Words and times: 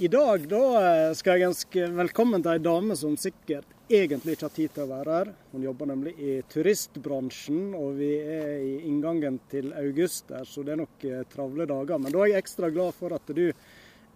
I 0.00 0.06
dag 0.08 0.44
da 0.46 0.58
eh, 0.78 1.12
skal 1.18 1.40
jeg 1.40 1.50
ønske 1.50 1.86
velkommen 1.90 2.38
til 2.38 2.52
ei 2.52 2.60
dame 2.62 2.94
som 2.94 3.16
sikkert 3.18 3.66
egentlig 3.90 4.36
ikke 4.36 4.44
har 4.46 4.52
tid 4.54 4.74
til 4.76 4.84
å 4.84 4.90
være 4.92 5.16
her. 5.16 5.30
Hun 5.50 5.64
jobber 5.64 5.88
nemlig 5.90 6.12
i 6.22 6.34
turistbransjen, 6.52 7.72
og 7.74 7.96
vi 7.98 8.12
er 8.22 8.52
i 8.62 8.76
inngangen 8.86 9.40
til 9.50 9.72
august 9.74 10.30
der, 10.30 10.46
så 10.46 10.62
det 10.62 10.76
er 10.76 10.78
nok 10.84 11.06
eh, 11.08 11.24
travle 11.32 11.66
dager. 11.66 11.98
Men 11.98 12.14
da 12.14 12.20
er 12.22 12.30
jeg 12.30 12.44
ekstra 12.44 12.70
glad 12.76 12.94
for 12.94 13.16
at 13.16 13.32
du, 13.34 13.42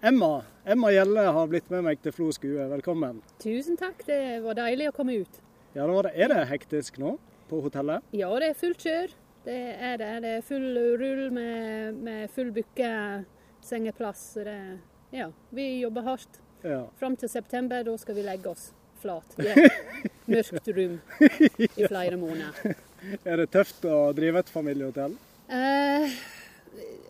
Emma, 0.06 0.30
Emma 0.62 0.92
Gjelle, 0.94 1.26
har 1.34 1.50
blitt 1.50 1.74
med 1.74 1.82
meg 1.88 2.06
til 2.06 2.14
Flo 2.14 2.30
skue. 2.36 2.68
Velkommen. 2.76 3.18
Tusen 3.42 3.80
takk, 3.80 4.06
det 4.06 4.20
var 4.46 4.60
deilig 4.60 4.92
å 4.92 4.94
komme 5.00 5.18
ut. 5.24 5.42
Ja, 5.74 5.82
det 5.82 5.90
var 5.96 6.06
det. 6.06 6.14
Er 6.14 6.30
det 6.36 6.46
hektisk 6.52 7.02
nå 7.02 7.16
på 7.50 7.58
hotellet? 7.66 8.06
Ja, 8.14 8.30
det 8.38 8.52
er 8.52 8.62
fullt 8.62 8.86
kjør. 8.86 9.18
Det 9.50 9.60
er 9.90 9.98
det. 9.98 10.14
Det 10.22 10.38
er 10.38 10.46
full 10.46 10.70
rull 11.02 11.26
med, 11.34 12.00
med 12.06 12.30
full 12.38 12.54
bykke 12.54 12.94
sengeplass. 13.66 14.24
Det 14.46 14.58
ja, 15.12 15.30
vi 15.50 15.66
jobber 15.80 16.02
hardt. 16.02 16.40
Ja. 16.62 16.86
Fram 16.98 17.16
til 17.18 17.28
september, 17.28 17.82
da 17.84 17.96
skal 17.98 18.16
vi 18.16 18.24
legge 18.24 18.52
oss 18.52 18.70
flat 19.02 19.34
i 19.42 19.48
et 19.50 19.72
mørkt 20.30 20.70
rom 20.76 20.98
i 21.58 21.86
flere 21.86 22.16
måneder. 22.16 22.78
Er 23.26 23.40
det 23.40 23.48
tøft 23.50 23.82
å 23.90 24.12
drive 24.14 24.38
et 24.44 24.50
familiehotell? 24.54 25.16
Eh, 25.50 26.12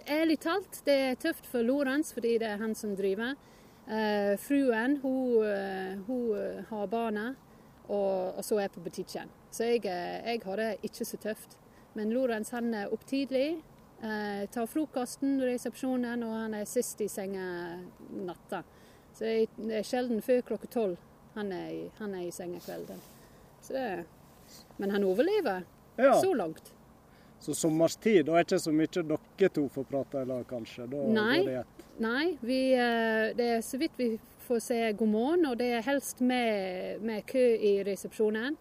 ærlig 0.08 0.38
talt, 0.40 0.78
det 0.86 0.94
er 1.10 1.18
tøft 1.20 1.44
for 1.50 1.60
Lorentz 1.66 2.14
fordi 2.16 2.38
det 2.40 2.48
er 2.48 2.62
han 2.62 2.72
som 2.78 2.94
driver. 2.96 3.34
Eh, 3.84 4.38
fruen 4.40 4.96
hun, 5.02 5.44
eh, 5.44 5.98
hun, 6.06 6.64
har 6.70 6.86
barna, 6.88 7.34
og, 7.88 8.38
og, 8.38 8.40
så 8.46 8.56
er 8.56 8.66
jeg 8.66 8.74
på 8.78 8.86
butikken. 8.86 9.36
Så 9.52 9.68
jeg, 9.68 9.84
eh, 9.84 10.32
jeg 10.32 10.40
har 10.46 10.62
det 10.62 10.70
ikke 10.88 11.04
så 11.04 11.20
tøft. 11.20 11.58
Men 11.92 12.12
Lorentz 12.16 12.54
han 12.56 12.72
er 12.72 12.92
opp 12.94 13.04
tidlig, 13.04 13.58
Eh, 14.02 14.46
tar 14.50 14.66
frokosten 14.66 15.36
i 15.40 15.46
resepsjonen, 15.52 16.22
og 16.26 16.34
han 16.34 16.54
er 16.58 16.66
sist 16.66 17.00
i 17.04 17.08
senga 17.08 17.44
natta. 18.26 18.64
Så 19.14 19.28
det 19.56 19.76
er 19.78 19.86
sjelden 19.86 20.22
før 20.24 20.40
klokka 20.48 20.70
tolv 20.72 20.96
han, 21.36 21.52
han, 21.98 22.14
er 22.14 22.26
i 22.26 22.32
senga 22.34 22.58
kvelden. 22.60 22.98
Det, 23.68 23.84
men 24.76 24.90
han 24.90 25.04
overlever 25.06 25.62
ja. 25.96 26.16
så 26.20 26.34
langt. 26.34 26.72
Så 27.42 27.54
sommerstid, 27.54 28.26
da 28.26 28.36
er 28.36 28.44
ikke 28.46 28.58
så 28.62 28.72
mye 28.74 28.90
dere 28.90 29.48
to 29.54 29.64
får 29.70 29.86
prate 29.88 30.20
i 30.22 30.28
lag, 30.28 30.42
kanskje? 30.50 30.86
Da 30.90 31.06
nei, 31.10 31.38
det 31.46 31.62
nei 32.02 32.26
vi, 32.42 32.58
eh, 32.74 33.30
det 33.38 33.48
er 33.56 33.64
så 33.66 33.80
vidt 33.80 33.96
vi 33.98 34.10
får 34.46 34.60
se 34.66 34.80
god 34.98 35.10
morgen, 35.14 35.46
og 35.50 35.56
det 35.62 35.70
er 35.78 35.86
helst 35.86 36.20
med, 36.20 37.02
med 37.06 37.22
kø 37.30 37.42
i 37.54 37.76
resepsjonen. 37.86 38.58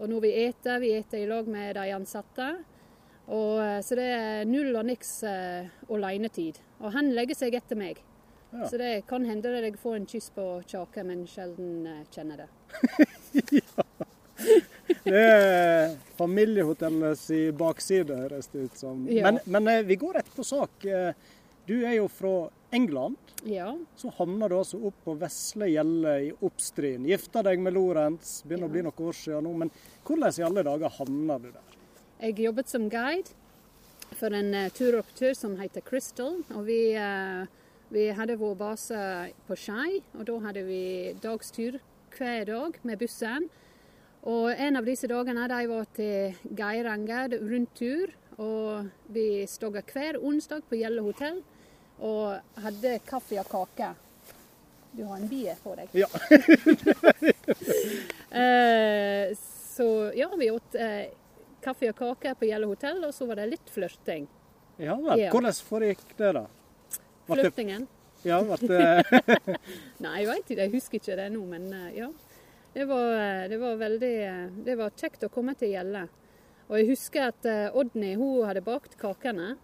Og 0.00 0.10
når 0.10 0.26
vi 0.26 0.34
eter, 0.48 0.78
vi 0.82 0.92
eter 0.98 1.22
i 1.22 1.30
lag 1.30 1.48
med 1.50 1.74
de 1.76 1.90
ansatte. 1.94 2.52
Og, 3.30 3.62
eh, 3.62 3.80
så 3.86 3.98
det 3.98 4.06
er 4.10 4.48
null 4.48 4.74
og 4.74 4.86
niks 4.88 5.20
uh, 5.22 5.68
alenetid. 5.92 6.58
Og 6.80 6.94
han 6.96 7.12
legger 7.14 7.38
seg 7.38 7.54
etter 7.58 7.78
meg. 7.78 8.00
Ja. 8.50 8.66
Så 8.66 8.80
det 8.80 9.04
kan 9.10 9.26
hende 9.28 9.52
at 9.54 9.68
jeg 9.68 9.78
får 9.78 10.00
en 10.00 10.08
kyss 10.10 10.30
på 10.34 10.46
kjaken, 10.66 11.12
men 11.12 11.26
sjelden 11.30 11.86
uh, 11.86 12.00
kjenner 12.10 12.42
det. 12.42 12.48
ja. 13.60 13.84
Det 15.04 15.20
er 15.20 15.92
familiehotellets 16.18 17.28
bakside, 17.58 18.16
høres 18.24 18.50
det 18.50 18.66
ut 18.66 18.80
som. 18.82 19.04
Ja. 19.12 19.28
Men, 19.28 19.38
men 19.46 19.70
uh, 19.78 19.86
vi 19.86 20.00
går 20.00 20.18
rett 20.18 20.32
på 20.34 20.46
sak. 20.46 20.88
Du 21.70 21.76
er 21.84 22.00
jo 22.00 22.08
fra 22.10 22.48
England. 22.74 23.20
Ja. 23.46 23.70
Så 23.96 24.10
havna 24.16 24.48
du 24.50 24.56
altså 24.58 24.80
opp 24.90 25.04
på 25.06 25.14
Vesle 25.20 25.70
Gjelle 25.70 26.16
i 26.26 26.32
Oppstryn. 26.34 27.06
Gifta 27.06 27.44
deg 27.46 27.62
med 27.62 27.76
Lorentz, 27.78 28.40
begynner 28.42 28.66
ja. 28.66 28.72
å 28.72 28.74
bli 28.74 28.86
noen 28.88 29.10
år 29.12 29.20
siden 29.20 29.46
nå. 29.46 29.54
Men 29.62 29.70
hvordan 30.08 30.34
i 30.34 30.48
alle 30.48 30.66
dager 30.66 30.98
havna 30.98 31.38
du 31.38 31.52
der? 31.52 31.79
Jeg 32.20 32.34
jobbet 32.36 32.68
som 32.68 32.82
guide 32.92 33.32
for 34.18 34.34
en 34.36 34.50
uh, 34.52 34.66
turoperatør 34.76 35.32
som 35.38 35.54
heter 35.56 35.80
Crystal. 35.80 36.34
og 36.52 36.66
vi, 36.66 36.92
uh, 36.92 37.46
vi 37.88 38.10
hadde 38.12 38.36
vår 38.36 38.58
base 38.60 39.04
på 39.48 39.56
Skei, 39.56 40.02
og 40.18 40.26
da 40.28 40.34
hadde 40.44 40.64
vi 40.66 41.14
dagstur 41.22 41.78
hver 42.12 42.44
dag 42.44 42.76
med 42.82 43.00
bussen. 43.00 43.46
Og 44.28 44.52
en 44.52 44.76
av 44.76 44.84
disse 44.84 45.08
dagene 45.08 45.46
de 45.48 45.62
var 45.70 45.88
til 45.96 46.36
Geiranger 46.58 47.38
rundtur. 47.40 48.12
Og 48.36 48.90
vi 49.08 49.46
stogga 49.48 49.80
hver 49.80 50.20
onsdag 50.20 50.66
på 50.68 50.76
Gjelle 50.76 51.00
hotell 51.04 51.40
og 52.04 52.60
hadde 52.60 52.98
kaffe 53.08 53.40
og 53.40 53.48
kake. 53.48 53.94
Du 54.92 55.06
har 55.06 55.16
en 55.16 55.28
bie 55.30 55.56
på 55.64 55.72
deg. 55.78 55.88
Ja. 55.96 56.08
uh, 58.36 59.32
så 59.76 59.88
ja, 60.20 60.28
vi 60.36 60.52
åt 60.52 60.76
kaffe 61.62 61.90
og 61.92 61.96
kake 61.98 62.34
på 62.40 62.48
Gjelle 62.48 62.68
hotell, 62.70 63.02
og 63.06 63.14
så 63.14 63.28
var 63.28 63.40
det 63.40 63.50
litt 63.54 63.72
flørting. 63.72 64.28
Ja 64.80 64.96
vel. 64.96 65.26
Ja. 65.26 65.32
Hvordan 65.34 65.56
foregikk 65.66 66.14
det, 66.16 66.34
da? 66.38 66.46
Flørtingen? 67.28 67.88
Ja, 68.26 68.40
ble 68.44 68.56
det 68.68 69.20
Nei, 70.04 70.20
jeg 70.20 70.28
veit 70.28 70.50
ikke, 70.50 70.60
jeg 70.60 70.72
husker 70.74 71.00
ikke 71.00 71.16
det 71.20 71.30
nå, 71.32 71.44
men 71.48 71.70
eh, 71.72 71.88
ja. 72.02 72.10
Det 72.74 72.84
var, 72.86 73.14
eh, 73.16 73.46
det 73.50 73.58
var, 73.58 73.78
veldig 73.80 74.12
eh, 74.26 74.44
Det 74.66 74.76
var 74.78 74.92
kjekt 74.96 75.24
å 75.26 75.30
komme 75.32 75.56
til 75.58 75.72
Gjelle. 75.72 76.04
Og 76.70 76.76
jeg 76.78 76.90
husker 76.92 77.32
at 77.32 77.46
Odny 77.74 78.12
hun 78.14 78.44
hadde 78.46 78.62
bakt 78.62 78.92
kakene. 79.00 79.56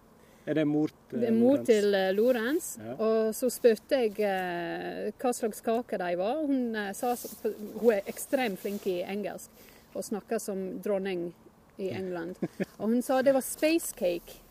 Er 0.43 0.57
det 0.57 0.65
mor 0.67 0.91
til 1.07 1.21
det 1.21 1.29
er 1.29 1.37
mor 1.37 1.61
Lorentz? 1.61 1.69
til 1.69 1.95
Lorentz. 2.17 2.67
Ja. 2.81 2.95
Og 2.99 3.29
så 3.35 3.47
spurte 3.51 4.01
jeg 4.01 5.13
hva 5.15 5.31
slags 5.35 5.63
kaker 5.63 6.03
de 6.03 6.17
var. 6.19 6.41
Hun, 6.49 6.75
sa, 6.97 7.13
hun 7.45 7.93
er 7.95 8.11
ekstremt 8.11 8.59
flink 8.59 8.89
i 8.91 8.97
engelsk 9.07 9.63
og 9.95 10.03
snakker 10.03 10.41
som 10.43 10.65
dronning 10.83 11.29
i 11.77 11.89
England. 11.93 12.41
Og 12.77 12.89
hun 12.89 13.01
sa 13.05 13.21
det 13.21 13.33
var 13.37 13.45
space 13.45 13.95
cake. 13.97 14.41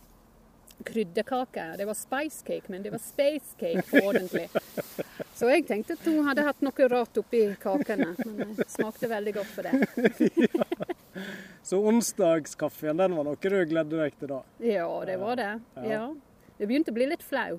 Krydderkake. 0.84 1.64
Det 1.78 1.86
var 1.88 1.94
spice 1.94 2.44
cake, 2.46 2.68
men 2.68 2.82
det 2.82 2.90
var 2.92 3.00
space 3.00 3.56
cake 3.58 3.82
på 3.90 4.02
ordentlig. 4.06 4.48
Så 5.34 5.48
jeg 5.48 5.64
tenkte 5.68 5.96
at 5.96 6.04
hun 6.04 6.24
hadde 6.26 6.44
hatt 6.44 6.60
noe 6.64 6.88
rart 6.92 7.16
oppi 7.20 7.46
kakene. 7.60 8.12
Men 8.24 8.52
det 8.58 8.68
smakte 8.72 9.08
veldig 9.08 9.34
godt 9.38 9.54
for 9.56 9.68
det. 9.68 10.28
ja. 10.52 10.68
Så 11.62 11.80
onsdagskaffen, 11.88 12.96
den 12.96 13.14
var 13.16 13.24
noe 13.26 13.38
du 13.40 13.56
gledde 13.66 13.96
deg 13.98 14.18
til 14.20 14.28
da? 14.30 14.42
Ja, 14.62 14.86
det 15.08 15.16
var 15.18 15.40
det. 15.40 15.48
Ja. 15.88 16.04
Det 16.58 16.68
begynte 16.68 16.92
å 16.92 16.96
bli 16.96 17.08
litt 17.10 17.24
flau 17.26 17.56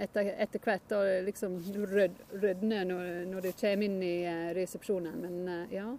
etter, 0.00 0.30
etter 0.40 0.62
hvert. 0.62 0.94
Og 0.96 1.26
liksom 1.26 1.58
rød, 1.90 2.22
rødne 2.32 2.84
når, 2.88 3.10
når 3.28 3.48
du 3.48 3.50
kommer 3.58 3.88
inn 3.88 3.98
i 4.06 4.14
eh, 4.24 4.48
resepsjonen. 4.56 5.18
Men 5.20 5.52
eh, 5.52 5.76
ja. 5.76 5.90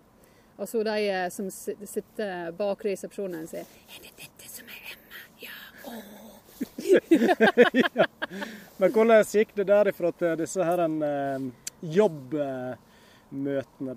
Og 0.58 0.70
så 0.70 0.84
de 0.86 1.10
eh, 1.10 1.30
som 1.34 1.50
sitter 1.50 2.52
bak 2.58 2.86
resepsjonen, 2.86 3.48
sier 3.50 3.66
'Er 3.66 4.00
det 4.04 4.12
dette 4.18 4.50
som 4.50 4.66
er 4.70 4.82
Emma?' 4.94 5.26
Ja. 5.42 5.50
Åh. 5.88 5.94
ja. 7.98 8.06
Men 8.78 8.92
hvordan 8.92 9.24
gikk 9.26 9.56
det 9.56 9.68
derifra 9.68 10.12
til 10.12 10.38
disse 10.38 10.64
her 10.64 10.80
en, 10.86 11.04
eh, 11.04 11.40
jobbmøtene 11.84 12.78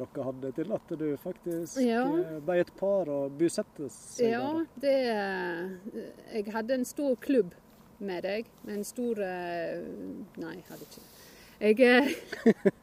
dere 0.01 0.25
hadde, 0.25 0.53
til 0.57 0.73
at 0.73 0.89
du 0.99 1.17
faktisk 1.23 1.77
ja. 1.85 2.03
Eh, 2.03 2.41
ble 2.41 2.61
et 2.65 2.73
par 2.81 3.09
og 3.09 3.31
bosettes? 3.39 4.21
Ja, 4.21 4.65
det 4.81 4.97
Jeg 6.33 6.53
hadde 6.53 6.75
en 6.75 6.85
stor 6.85 7.17
klubb 7.17 7.55
med 7.99 8.23
deg. 8.23 8.47
En 8.69 8.85
stor 8.85 9.15
Nei, 9.17 10.55
jeg 10.57 10.65
hadde 10.69 10.85
ikke 10.89 11.01
jeg, 11.61 11.81
eh, 11.81 12.11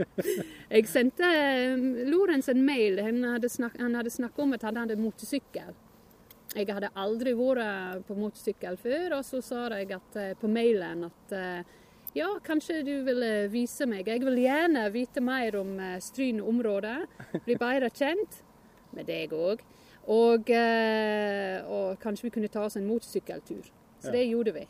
jeg 0.73 0.87
sendte 0.89 1.27
eh, 1.27 1.75
Lorentz 2.09 2.49
en 2.49 2.63
mail. 2.65 2.99
Han 3.05 3.21
hadde, 3.35 3.49
snak, 3.51 3.77
snakket 3.77 4.43
om 4.43 4.55
at 4.57 4.65
han 4.65 4.81
hadde 4.81 4.99
motorsykkel. 5.01 5.75
Jeg 6.53 6.69
hadde 6.69 6.91
aldri 6.99 7.33
vært 7.37 8.03
på 8.07 8.17
motorsykkel 8.17 8.77
før, 8.81 9.17
og 9.17 9.23
så 9.25 9.41
sa 9.45 9.67
jeg 9.73 9.93
at, 9.95 10.17
eh, 10.21 10.33
på 10.37 10.49
mailen 10.49 11.07
at 11.09 11.37
ja, 12.13 12.27
kanskje 12.45 12.83
du 12.85 12.93
vil 13.07 13.23
vise 13.49 13.87
meg. 13.89 14.05
Jeg 14.05 14.21
vil 14.21 14.37
gjerne 14.43 14.85
vite 14.93 15.21
mer 15.21 15.55
om 15.57 15.71
Stryn 16.01 16.43
område. 16.45 16.99
Bli 17.45 17.55
bedre 17.57 17.89
kjent 17.89 18.43
med 18.93 19.09
deg 19.09 19.33
òg. 19.33 19.63
Og, 20.13 20.51
og, 20.51 21.87
kanskje 22.03 22.27
vi 22.27 22.33
kunne 22.35 22.51
ta 22.53 22.67
oss 22.67 22.77
en 22.77 22.85
motorsykkeltur. 22.85 23.65
Så 24.03 24.13
det 24.13 24.27
gjorde 24.27 24.53
vi. 24.59 24.67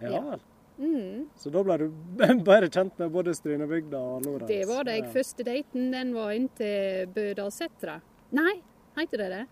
Ja. 0.00 0.38
Mm. 0.78 1.28
Så 1.36 1.50
da 1.52 1.62
ble 1.66 1.76
du 1.82 1.88
bare 2.46 2.68
kjent 2.72 2.98
med 3.00 3.12
både 3.14 3.34
Strynebygda 3.36 4.00
og 4.00 4.26
Lorentz? 4.26 4.48
Det 4.50 4.62
var 4.68 4.86
det. 4.88 4.98
Ja. 5.02 5.10
Første 5.14 5.46
daten 5.46 5.90
den 5.94 6.12
var 6.16 6.32
inn 6.36 6.48
til 6.58 7.10
Bødalsetra. 7.14 7.98
Nei, 8.36 8.54
heter 8.98 9.24
det 9.24 9.32
det? 9.32 9.42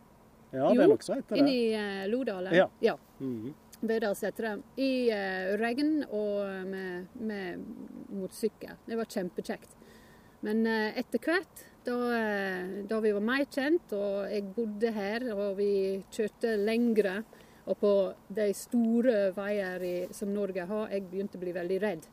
Ja, 0.50 0.70
det 0.74 0.82
er 0.82 0.90
nok 0.90 1.04
så 1.06 1.18
heter 1.18 1.36
det. 1.36 1.42
Inne 1.42 1.52
i 1.54 1.66
uh, 1.76 2.06
Lodalen. 2.10 2.54
Ja. 2.56 2.68
ja. 2.82 2.96
Mm. 3.20 3.52
Bødalsetra. 3.80 4.56
I 4.80 4.92
uh, 5.14 5.52
regn 5.60 6.00
og 6.08 6.46
med, 6.68 7.12
med 7.20 7.66
motorsykkel. 8.10 8.80
Det 8.88 8.98
var 8.98 9.10
kjempekjekt. 9.10 9.76
Men 10.46 10.64
uh, 10.66 10.88
etter 10.98 11.22
hvert, 11.22 11.66
da, 11.84 11.96
da, 12.88 12.96
vi 13.00 13.12
var 13.16 13.22
mer 13.24 13.46
kjent, 13.48 13.92
og 13.96 14.26
jeg 14.28 14.50
bodde 14.56 14.90
her, 14.92 15.24
og 15.32 15.54
vi 15.56 15.70
kjørte 16.12 16.58
lengre 16.60 17.22
og 17.66 17.76
på 17.80 17.92
de 18.28 18.46
store 18.56 19.30
veier 19.36 19.82
i, 19.84 19.94
som 20.16 20.32
Norge 20.34 20.64
har, 20.66 20.88
jeg 20.94 21.08
begynte 21.10 21.38
å 21.38 21.42
bli 21.42 21.52
veldig 21.56 21.80
redd 21.82 22.06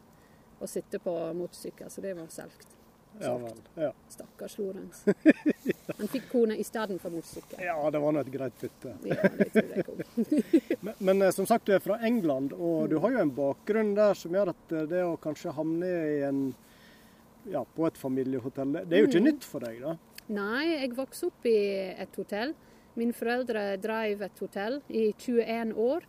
å 0.60 0.68
sitte 0.68 1.00
på 1.00 1.14
motorsykkel, 1.38 1.90
så 1.94 2.02
det 2.02 2.16
var 2.18 2.28
solgt. 2.34 2.74
Ja, 3.22 3.32
vel, 3.42 3.58
ja. 3.82 3.92
Stakkars 4.14 4.58
Lorentz. 4.60 5.00
Han 5.98 6.10
fikk 6.12 6.28
kone 6.30 6.54
i 6.60 6.64
stedet 6.68 7.00
for 7.02 7.10
motorsykkel. 7.16 7.64
Ja, 7.66 7.78
det 7.90 8.02
var 8.04 8.14
nå 8.14 8.22
et 8.22 8.30
greit 8.34 8.60
bytte. 8.62 8.92
ja, 9.10 9.30
det 9.40 9.48
tror 9.56 9.72
jeg 9.74 9.86
også. 9.88 10.42
men, 10.86 10.94
men, 11.00 11.22
eh, 11.26 11.32
som 11.34 11.48
sagt, 11.50 11.66
du 11.66 11.74
er 11.74 11.82
fra 11.82 11.98
England, 12.06 12.54
og 12.54 12.92
du 12.92 13.00
har 13.02 13.16
jo 13.16 13.24
en 13.24 13.34
bakgrunn 13.34 13.96
der 13.98 14.14
som 14.20 14.38
gjør 14.38 14.52
at 14.54 14.76
eh, 14.78 14.86
det 14.92 15.02
å 15.08 15.16
kanskje 15.24 15.56
havne 15.58 15.90
i 15.90 16.20
en 16.28 16.44
ja, 17.50 17.64
på 17.64 17.88
et 17.88 17.98
familiehotell. 17.98 18.76
Det 18.84 18.98
er 19.00 19.06
jo 19.06 19.10
ikke 19.10 19.24
Mm. 19.24 19.30
nytt 19.32 19.46
for 19.48 19.64
deg, 19.66 19.80
da? 19.82 19.96
Nei, 20.28 20.64
jeg 20.84 20.94
vokste 20.98 21.30
opp 21.32 21.46
i 21.48 21.58
et 21.98 22.18
hotell. 22.20 22.54
Mine 22.98 23.14
foreldre 23.14 23.76
drev 23.78 24.24
et 24.26 24.40
hotell 24.42 24.80
i 24.90 25.12
21 25.14 25.74
år. 25.78 26.06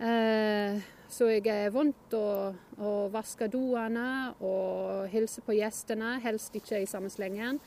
Eh, 0.00 0.80
så 1.10 1.26
jeg 1.32 1.46
er 1.50 1.72
vant 1.74 2.14
å, 2.14 2.26
å 2.78 2.90
vaske 3.12 3.48
doene 3.50 4.34
og 4.44 5.08
hilse 5.10 5.42
på 5.44 5.56
gjestene, 5.56 6.18
helst 6.22 6.54
ikke 6.60 6.82
i 6.82 6.88
samme 6.88 7.10
slengen. 7.12 7.58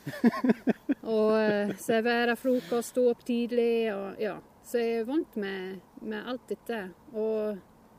og 1.15 1.33
eh, 1.39 1.73
servere 1.81 2.37
frokost, 2.39 2.93
stå 2.93 3.09
opp 3.11 3.25
tidlig. 3.27 3.89
Og, 3.93 4.21
ja. 4.21 4.37
Så 4.63 4.79
jeg 4.79 5.01
er 5.01 5.09
vant 5.09 5.37
med, 5.41 5.81
med 6.05 6.29
alt 6.31 6.45
dette. 6.53 6.85
Og 7.17 7.57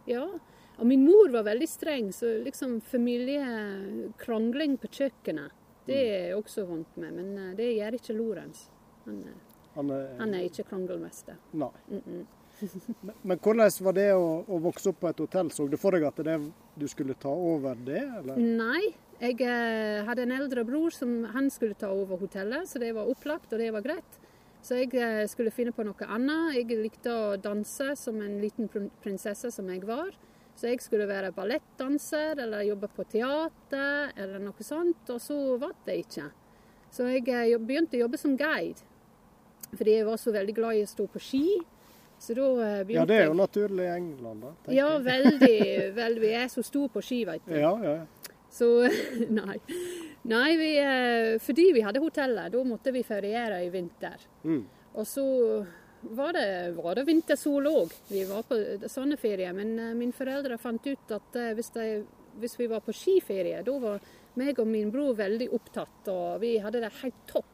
ja. 0.09 0.25
Og 0.75 0.87
min 0.87 1.05
mor 1.07 1.31
var 1.35 1.47
veldig 1.47 1.69
streng, 1.71 2.09
så 2.13 2.31
liksom 2.43 2.81
familiekrangling 2.83 4.79
på 4.83 4.91
kjøkkenet, 4.97 5.53
det 5.87 5.99
er 6.01 6.23
jeg 6.31 6.39
også 6.39 6.65
vant 6.67 6.97
med. 6.99 7.19
Men 7.19 7.35
eh, 7.43 7.53
det 7.59 7.75
gjør 7.75 7.99
ikke 7.99 8.17
Lorentz. 8.17 8.65
Han, 9.05 9.21
Han 9.75 9.91
er, 9.91 10.09
han 10.21 10.35
er 10.35 10.49
ikke 10.49 10.67
krangelmester. 10.71 11.39
Nei. 11.53 11.71
Mm 11.91 12.03
-mm. 12.07 12.25
Men, 13.01 13.15
men 13.23 13.39
hvordan 13.43 13.71
var 13.81 13.93
det 13.93 14.13
å, 14.15 14.45
å 14.47 14.59
vokse 14.63 14.89
opp 14.89 15.01
på 15.01 15.09
et 15.09 15.19
hotell? 15.19 15.51
Så 15.51 15.67
du 15.69 15.77
for 15.77 15.91
deg 15.91 16.05
at 16.05 16.21
det, 16.25 16.37
du 16.79 16.87
skulle 16.89 17.15
ta 17.15 17.29
over 17.29 17.75
det, 17.75 18.03
eller? 18.21 18.37
Nei, 18.37 18.95
jeg 19.21 19.41
eh, 19.41 20.05
hadde 20.07 20.23
en 20.23 20.35
eldre 20.35 20.65
bror 20.65 20.91
som 20.95 21.25
han 21.35 21.51
skulle 21.51 21.75
ta 21.75 21.91
over 21.95 22.17
hotellet, 22.17 22.69
så 22.69 22.79
det 22.79 22.93
var 22.95 23.11
opplagt, 23.11 23.53
og 23.53 23.59
det 23.59 23.73
var 23.75 23.85
greit. 23.85 24.21
Så 24.65 24.79
jeg 24.81 24.95
eh, 24.97 25.27
skulle 25.29 25.53
finne 25.53 25.75
på 25.77 25.85
noe 25.85 26.07
annet. 26.09 26.55
Jeg 26.57 26.79
likte 26.81 27.13
å 27.13 27.35
danse 27.37 27.91
som 28.01 28.21
en 28.25 28.39
liten 28.41 28.71
pr 28.73 28.89
prinsesse 29.05 29.51
som 29.53 29.69
jeg 29.69 29.85
var. 29.85 30.15
Så 30.55 30.71
jeg 30.71 30.81
skulle 30.81 31.09
være 31.11 31.35
ballettdanser 31.35 32.39
eller 32.39 32.63
jobbe 32.63 32.89
på 32.95 33.05
teater 33.11 34.13
eller 34.15 34.41
noe 34.41 34.65
sånt, 34.65 35.03
og 35.11 35.21
så 35.21 35.37
ble 35.59 35.73
det 35.85 35.99
ikke. 36.05 36.29
Så 36.95 37.11
jeg 37.11 37.27
eh, 37.29 37.59
begynte 37.59 37.99
å 37.99 38.05
jobbe 38.07 38.21
som 38.21 38.39
guide, 38.39 38.87
fordi 39.79 39.99
jeg 39.99 40.09
var 40.09 40.21
så 40.21 40.35
veldig 40.35 40.57
glad 40.57 40.79
i 40.79 40.85
å 40.85 40.91
stå 40.91 41.07
på 41.11 41.23
ski. 41.23 41.47
Så 42.21 42.37
da 42.37 42.49
begynte 42.87 42.95
jeg 42.95 43.01
Ja, 43.01 43.07
det 43.11 43.17
er 43.21 43.27
jo 43.29 43.37
naturlig 43.37 43.85
i 43.85 43.95
England, 43.97 44.45
da. 44.47 44.73
Ja, 44.73 44.91
veldig. 45.03 45.59
veldig. 46.01 46.23
Vi 46.23 46.35
er 46.39 46.51
så 46.53 46.65
store 46.65 46.93
på 46.95 47.03
ski, 47.05 47.25
vet 47.29 47.47
du. 47.49 47.57
Ja, 47.59 47.75
ja. 47.83 47.97
Så 48.55 48.71
nei. 49.41 49.59
Nei, 50.31 50.57
vi, 50.57 50.71
eh, 50.81 51.39
fordi 51.43 51.71
vi 51.77 51.83
hadde 51.85 52.01
hotellet, 52.01 52.53
da 52.55 52.63
måtte 52.65 52.95
vi 52.95 53.03
feriere 53.05 53.59
i 53.65 53.71
vinter. 53.73 54.23
Mm. 54.45 54.63
Og 54.95 55.09
så 55.09 55.25
var 56.01 56.33
det, 56.33 56.73
var 56.77 56.97
det 56.97 57.07
vintersol 57.09 57.69
òg. 57.69 57.93
Vi 58.09 58.25
var 58.29 58.45
på 58.49 58.59
sånne 58.91 59.19
ferier. 59.21 59.53
Men 59.57 59.75
eh, 59.79 59.97
mine 59.99 60.17
foreldre 60.17 60.59
fant 60.61 60.87
ut 60.87 61.17
at 61.17 61.41
eh, 61.41 61.53
hvis, 61.59 61.73
de, 61.77 61.89
hvis 62.41 62.57
vi 62.61 62.71
var 62.71 62.85
på 62.85 62.95
skiferie, 62.97 63.63
da 63.67 63.77
var 63.83 64.07
meg 64.41 64.59
og 64.59 64.71
min 64.71 64.91
bror 64.91 65.15
veldig 65.19 65.51
opptatt, 65.55 66.09
og 66.11 66.41
vi 66.43 66.57
hadde 66.63 66.83
det 66.83 66.91
helt 67.03 67.21
topp. 67.31 67.54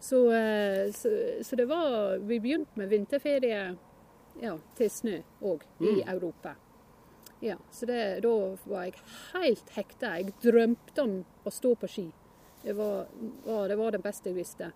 Så, 0.00 0.20
eh, 0.32 0.90
så, 0.92 1.08
så 1.42 1.56
det 1.56 1.64
var 1.70 2.18
Vi 2.18 2.40
begynte 2.40 2.78
med 2.80 2.88
vinterferie 2.92 3.76
ja, 4.42 4.56
til 4.76 4.90
snø 4.90 5.18
òg, 5.42 5.64
i 5.80 6.02
Europa. 6.02 6.54
Ja, 7.44 7.56
så 7.70 7.86
det, 7.86 8.20
da 8.24 8.34
var 8.64 8.86
jeg 8.88 9.00
helt 9.34 9.70
hekta. 9.76 10.14
Jeg 10.18 10.34
drømte 10.42 11.02
om 11.02 11.18
å 11.44 11.52
stå 11.52 11.74
på 11.76 11.90
ski. 11.90 12.06
Det 12.64 12.72
var, 12.72 13.06
var, 13.44 13.68
det 13.68 13.76
var 13.76 13.92
det 13.92 14.02
beste 14.04 14.30
jeg 14.30 14.38
visste. 14.38 14.70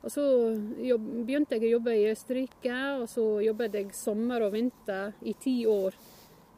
Og 0.00 0.12
så 0.12 0.24
jobb, 0.80 1.06
begynte 1.28 1.56
jeg 1.56 1.68
å 1.68 1.74
jobbe 1.76 1.94
i 1.96 2.08
Østerrike, 2.08 2.76
og 3.00 3.06
så 3.08 3.24
jobbet 3.44 3.76
jeg 3.76 3.94
sommer 3.96 4.44
og 4.46 4.54
vinter 4.54 5.14
i 5.28 5.34
ti 5.40 5.54
år 5.68 5.96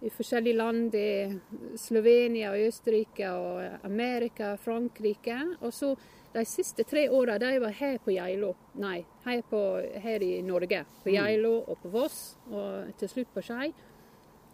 i 0.02 0.10
forskjellige 0.10 0.58
land. 0.58 0.94
I 0.94 1.78
Slovenia 1.78 2.52
og 2.52 2.66
Østerrike 2.68 3.30
og 3.34 3.86
Amerika, 3.86 4.54
Frankrike. 4.62 5.38
Og 5.60 5.74
så 5.74 5.92
de 6.32 6.44
siste 6.48 6.84
tre 6.88 7.08
åra 7.10 7.38
var 7.38 7.74
her 7.76 7.98
på 7.98 8.14
Geilo. 8.14 8.54
Nei, 8.80 9.04
her, 9.24 9.42
på, 9.48 9.60
her 10.00 10.22
i 10.22 10.42
Norge. 10.42 10.84
På 11.02 11.10
Geilo 11.12 11.58
og 11.66 11.82
på 11.82 11.92
Voss, 11.92 12.36
og 12.50 12.92
til 12.98 13.08
slutt 13.08 13.32
på 13.34 13.44
Skei. 13.44 13.72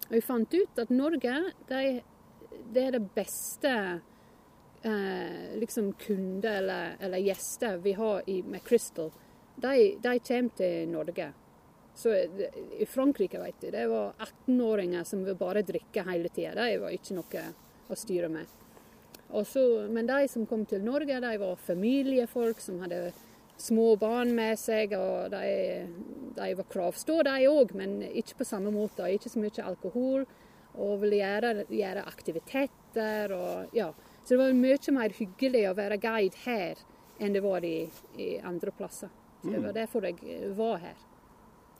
Og 0.08 0.14
vi 0.16 0.20
fant 0.24 0.54
ut 0.54 0.78
at 0.82 0.90
Norge, 0.90 1.34
de, 1.68 1.82
det 2.72 2.84
er 2.84 2.96
det 2.96 3.04
beste 3.14 3.74
eh, 4.82 5.58
liksom 5.60 5.92
kunde 6.00 6.50
eller, 6.60 6.96
eller 7.00 7.18
gjester 7.18 7.76
vi 7.84 7.92
har 7.92 8.22
i, 8.26 8.42
med 8.42 8.64
Crystal. 8.64 9.12
De, 9.56 9.74
de 10.02 10.18
kommer 10.18 10.56
til 10.56 10.88
Norge. 10.88 11.32
Så 11.98 12.14
I 12.78 12.86
Frankrike 12.86 13.40
vet 13.42 13.60
du, 13.60 13.70
det 13.74 13.86
var 13.90 14.12
18-åringer 14.18 15.04
som 15.04 15.24
vil 15.26 15.34
bare 15.34 15.64
drikke 15.66 16.04
hele 16.06 16.30
tida. 16.30 16.54
Det 16.54 16.78
var 16.78 16.94
ikke 16.94 17.16
noe 17.16 17.42
å 17.90 17.96
styre 17.98 18.28
med. 18.30 18.46
Og 19.36 19.46
så, 19.46 19.62
men 19.92 20.08
de 20.08 20.28
som 20.30 20.46
kom 20.48 20.64
til 20.66 20.84
Norge, 20.84 21.20
de 21.20 21.32
var 21.40 21.60
familiefolk 21.60 22.60
som 22.64 22.80
hadde 22.80 23.10
små 23.60 23.96
barn 24.00 24.32
med 24.36 24.58
seg. 24.60 24.94
og 24.96 25.32
De, 25.34 25.86
de 26.38 26.50
var 26.60 26.68
kravstå, 26.72 27.20
de 27.26 27.48
òg, 27.50 27.74
men 27.76 27.98
ikke 28.08 28.40
på 28.40 28.48
samme 28.48 28.72
måte. 28.74 29.08
Ikke 29.12 29.32
så 29.32 29.42
mye 29.42 29.66
alkohol. 29.66 30.24
Og 30.78 31.00
ville 31.02 31.18
gjøre, 31.20 31.66
gjøre 31.72 32.06
aktiviteter. 32.06 33.34
og 33.34 33.74
ja. 33.76 33.90
Så 34.22 34.36
det 34.36 34.42
var 34.42 34.56
mye 34.56 34.94
mer 34.96 35.16
hyggelig 35.18 35.66
å 35.68 35.76
være 35.76 36.00
guide 36.00 36.44
her 36.44 36.80
enn 37.18 37.34
det 37.34 37.42
var 37.42 37.64
i, 37.66 37.88
i 38.16 38.36
andre 38.46 38.70
plasser. 38.70 39.10
Så 39.42 39.50
Det 39.50 39.60
var 39.62 39.74
derfor 39.74 40.04
jeg 40.06 40.52
var 40.56 40.78
her. 40.82 40.98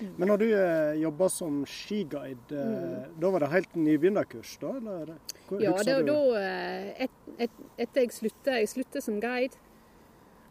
Men 0.00 0.28
når 0.30 0.38
du 0.38 0.44
eh, 0.54 0.92
jobba 1.02 1.28
som 1.28 1.64
skiguide, 1.66 2.54
eh, 2.54 3.06
da 3.18 3.30
var 3.34 3.40
det 3.40 3.48
helt 3.50 3.72
nybegynnerkurs, 3.74 4.58
da? 4.62 4.76
Eller? 4.76 5.14
Hvor- 5.48 5.58
Mm. 5.58 5.62
Ja, 5.64 5.72
det, 5.82 5.96
du? 6.06 6.12
da, 6.12 6.40
eh, 6.40 7.02
et, 7.04 7.10
et, 7.38 7.50
etter 7.78 8.00
jeg 8.04 8.12
slutta, 8.12 8.58
jeg 8.60 8.68
slutta 8.68 9.00
som 9.02 9.18
guide 9.20 9.56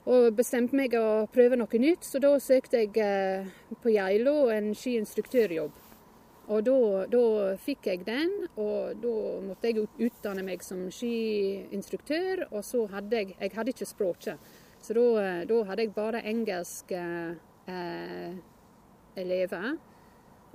og 0.08 0.34
bestemte 0.36 0.74
meg 0.76 0.92
å 0.96 1.28
prøve 1.32 1.56
noe 1.60 1.80
nytt, 1.80 2.04
så 2.08 2.20
da 2.20 2.34
søkte 2.40 2.80
jeg 2.84 2.98
eh, 2.98 3.46
på 3.84 3.92
Geilo 3.92 4.50
en 4.50 4.74
skiinstruktørjobb. 4.74 5.72
Og 6.48 6.64
da, 6.64 7.06
da 7.12 7.24
fikk 7.60 7.86
jeg 7.92 8.06
den, 8.08 8.32
og 8.56 9.02
da 9.04 9.16
måtte 9.44 9.68
jeg 9.68 9.88
utdanne 10.00 10.44
meg 10.48 10.64
som 10.64 10.86
skiinstruktør. 10.92 12.46
Og 12.52 12.64
så 12.64 12.86
hadde 12.90 13.12
jeg 13.20 13.36
Jeg 13.40 13.52
hadde 13.52 13.74
ikke 13.74 13.86
språket, 13.90 14.38
så 14.82 14.94
da, 14.96 15.08
eh, 15.24 15.46
da 15.46 15.64
hadde 15.68 15.82
jeg 15.84 15.94
bare 15.96 16.22
engelsk. 16.24 16.92
eh, 16.92 18.32
elever. 19.18 19.76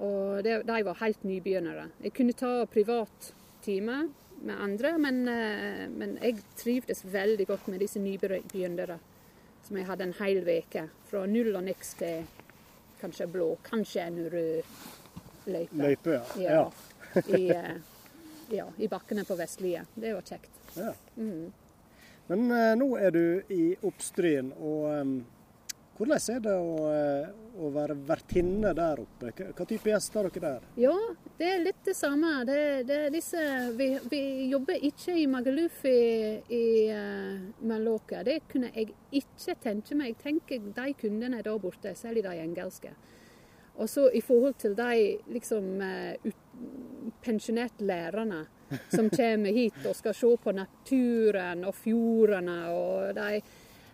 Og 0.03 0.43
de, 0.44 0.59
de 0.67 0.82
var 0.87 0.99
helt 1.03 1.25
nybegynnere. 1.26 1.88
Jeg 2.03 2.14
kunne 2.17 2.35
ta 2.37 2.64
privat 2.70 3.32
time 3.62 4.09
med 4.43 4.59
andre, 4.59 4.97
men, 4.99 5.23
eh, 5.29 5.88
men 5.91 6.17
jeg 6.23 6.43
trivdes 6.59 7.05
veldig 7.06 7.47
godt 7.47 7.69
med 7.69 7.82
disse 7.85 8.03
nybegynnere. 8.03 8.99
Som 9.62 9.78
jeg 9.78 9.87
hadde 9.87 10.09
en 10.09 10.16
hel 10.19 10.42
uke. 10.49 10.88
Fra 11.11 11.26
null 11.31 11.54
og 11.54 11.62
niks 11.69 11.95
til 12.00 12.25
kanskje 13.02 13.28
blå, 13.31 13.57
kanskje 13.66 14.09
en 14.09 14.19
rød 14.31 14.62
løype. 15.47 15.78
Løype, 15.78 16.11
ja. 16.11 16.23
Ja. 16.42 16.50
ja. 17.14 17.23
I, 17.38 17.50
eh, 17.59 17.76
ja, 18.50 18.66
I 18.78 18.88
bakkene 18.88 19.25
på 19.25 19.38
Vestlia. 19.38 19.85
Det 19.95 20.14
var 20.14 20.23
kjekt. 20.23 20.50
ja. 20.76 20.95
Mm. 21.16 21.52
Men 22.26 22.50
eh, 22.54 22.73
nå 22.78 22.87
er 22.97 23.11
du 23.11 23.52
i 23.52 23.62
Oppstryn, 23.83 24.52
og 24.57 24.85
hvordan 26.02 26.35
er 26.35 26.40
det 26.42 26.54
å, 26.59 26.71
eh, 26.90 27.28
å 27.62 27.68
være 27.71 27.94
vertinne 28.09 28.73
der 28.75 29.02
oppe? 29.04 29.30
Hva, 29.54 29.66
type 29.68 29.90
gjester 29.92 30.18
har 30.18 30.30
dere 30.35 30.42
der? 30.56 30.64
Ja, 30.82 30.97
det 31.38 31.47
er 31.47 31.62
litt 31.62 31.85
det 31.87 31.94
samme. 31.94 32.32
Det, 32.49 32.59
det 32.88 32.99
disse, 33.14 33.38
vi, 33.78 33.92
vi 34.11 34.23
jobber 34.50 34.82
ikke 34.90 35.14
i 35.14 35.28
Magaluf 35.30 35.85
i, 35.87 36.02
i 36.50 36.64
uh, 36.90 37.38
Maloka. 37.71 38.25
Det 38.26 38.40
kunne 38.50 38.73
jeg 38.75 38.90
ikke 39.14 39.56
tenke 39.62 39.94
meg. 39.94 40.16
Jeg 40.16 40.21
tenker 40.25 40.71
de 40.75 40.94
kundene 40.99 41.42
der 41.42 41.62
borte, 41.62 41.94
særlig 41.94 42.26
de 42.26 42.35
engelske. 42.42 42.94
Og 43.78 43.88
så 43.88 44.09
i 44.11 44.21
forhold 44.21 44.59
til 44.61 44.75
de 44.76 45.18
liksom 45.32 45.80
eh, 45.80 46.32
pensjonerte 47.25 47.87
lærerne 47.88 48.42
som 48.92 49.09
kommer 49.16 49.54
hit 49.54 49.87
og 49.87 49.97
skal 49.97 50.16
se 50.16 50.32
på 50.44 50.52
naturen 50.52 51.64
og 51.64 51.78
fjordene. 51.78 52.59
og 52.75 53.14
de 53.16 53.40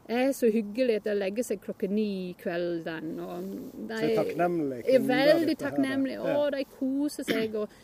er 0.09 0.31
så 0.33 0.49
hyggelig 0.53 0.97
at 1.03 1.05
de 1.09 1.15
legger 1.19 1.45
seg 1.45 1.61
klokka 1.65 1.89
ni 1.93 2.35
kvelden. 2.41 3.11
Og 3.21 3.51
de 3.91 3.99
Så 4.01 4.09
takknemlige 4.17 4.95
er 4.97 5.05
veldig 5.05 5.57
takknemlig. 5.61 6.17
takknemlige. 6.17 6.39
Å, 6.39 6.49
de 6.55 6.65
koser 6.79 7.29
seg. 7.29 7.59
Og, 7.61 7.77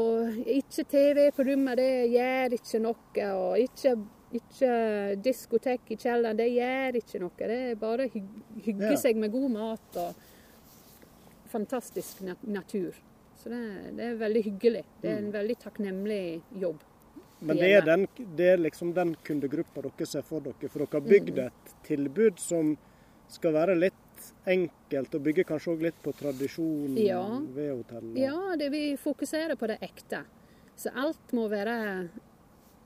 og 0.00 0.40
ikke 0.56 0.84
TV 0.88 1.28
på 1.36 1.46
rommet, 1.50 1.76
det 1.82 1.90
gjør 2.14 2.56
ikke 2.56 2.82
noe. 2.86 3.28
Og 3.36 3.60
ikke, 3.66 3.94
ikke 4.40 4.72
diskotek 5.24 5.92
i 5.92 6.00
kjelleren, 6.00 6.38
det 6.40 6.48
gjør 6.54 7.00
ikke 7.02 7.22
noe. 7.24 7.36
Det 7.52 7.60
er 7.70 7.80
bare 7.84 8.08
å 8.08 8.24
hygge 8.66 8.96
seg 9.04 9.20
med 9.20 9.32
god 9.34 9.50
mat 9.58 10.00
og 10.06 10.26
fantastisk 11.50 12.22
nat 12.26 12.42
natur. 12.46 12.94
Så 13.40 13.48
det, 13.48 13.60
det 13.96 14.04
er 14.12 14.20
veldig 14.20 14.42
hyggelig. 14.44 14.84
Det 15.02 15.10
er 15.10 15.18
en 15.24 15.32
veldig 15.34 15.56
takknemlig 15.62 16.22
jobb. 16.60 16.82
Men 17.42 17.56
Det 17.56 17.72
er, 17.72 17.80
den, 17.86 18.06
det 18.36 18.46
er 18.52 18.56
liksom 18.60 18.92
den 18.94 19.14
kundegruppa 19.24 19.82
dere 19.82 20.06
ser 20.06 20.22
for 20.22 20.40
dere. 20.40 20.68
For 20.68 20.78
dere 20.84 21.00
har 21.00 21.08
bygd 21.08 21.36
Mm. 21.38 21.46
et 21.46 21.74
tilbud 21.86 22.38
som 22.38 22.76
skal 23.28 23.52
være 23.52 23.76
litt 23.78 23.94
enkelt, 24.46 25.14
og 25.14 25.22
bygge 25.22 25.44
kanskje 25.48 25.72
òg 25.76 25.82
litt 25.82 26.02
på 26.02 26.12
tradisjonen 26.12 26.96
Ja. 26.98 27.22
ved 27.54 27.70
hotellet. 27.76 28.18
Ja, 28.18 28.56
det, 28.58 28.70
vi 28.70 28.96
fokuserer 28.96 29.56
på 29.56 29.66
det 29.66 29.78
ekte. 29.80 30.24
Så 30.76 30.90
alt 30.94 31.32
må 31.32 31.48
være 31.48 32.08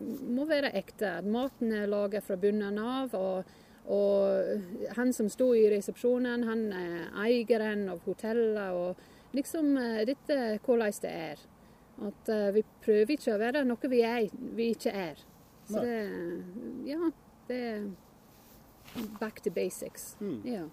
må 0.01 0.45
være 0.47 0.73
ekte. 0.75 1.23
Maten 1.25 1.73
er 1.73 1.87
laget 1.87 2.23
fra 2.25 2.37
bunnen 2.37 2.79
av. 2.79 3.15
og 3.15 3.45
og 3.87 4.63
han 4.97 5.13
som 5.13 5.29
sto 5.29 5.53
i 5.53 5.67
resepsjonen, 5.69 6.43
han 6.49 6.73
er 6.73 7.11
eieren 7.21 7.89
av 7.91 7.99
hotellet. 8.07 8.71
Og 8.73 8.97
liksom 9.35 9.77
eh, 9.77 10.05
dette 10.07 10.59
hvordan 10.65 10.93
det 11.03 11.11
er. 11.11 11.37
At 12.03 12.29
uh, 12.29 12.51
vi 12.55 12.63
prøver 12.83 13.15
ikke 13.15 13.35
å 13.35 13.39
være 13.39 13.65
noe 13.65 13.89
vi, 13.91 14.01
er, 14.03 14.29
vi 14.35 14.71
ikke 14.75 14.91
er. 14.91 15.21
Så 15.69 15.79
Nei. 15.79 15.85
det 15.85 16.89
Ja, 16.91 17.11
det 17.49 17.61
er 17.69 17.85
back 19.21 19.41
to 19.43 19.51
basics. 19.51 20.17
Mm. 20.21 20.41
Ja. 20.45 20.65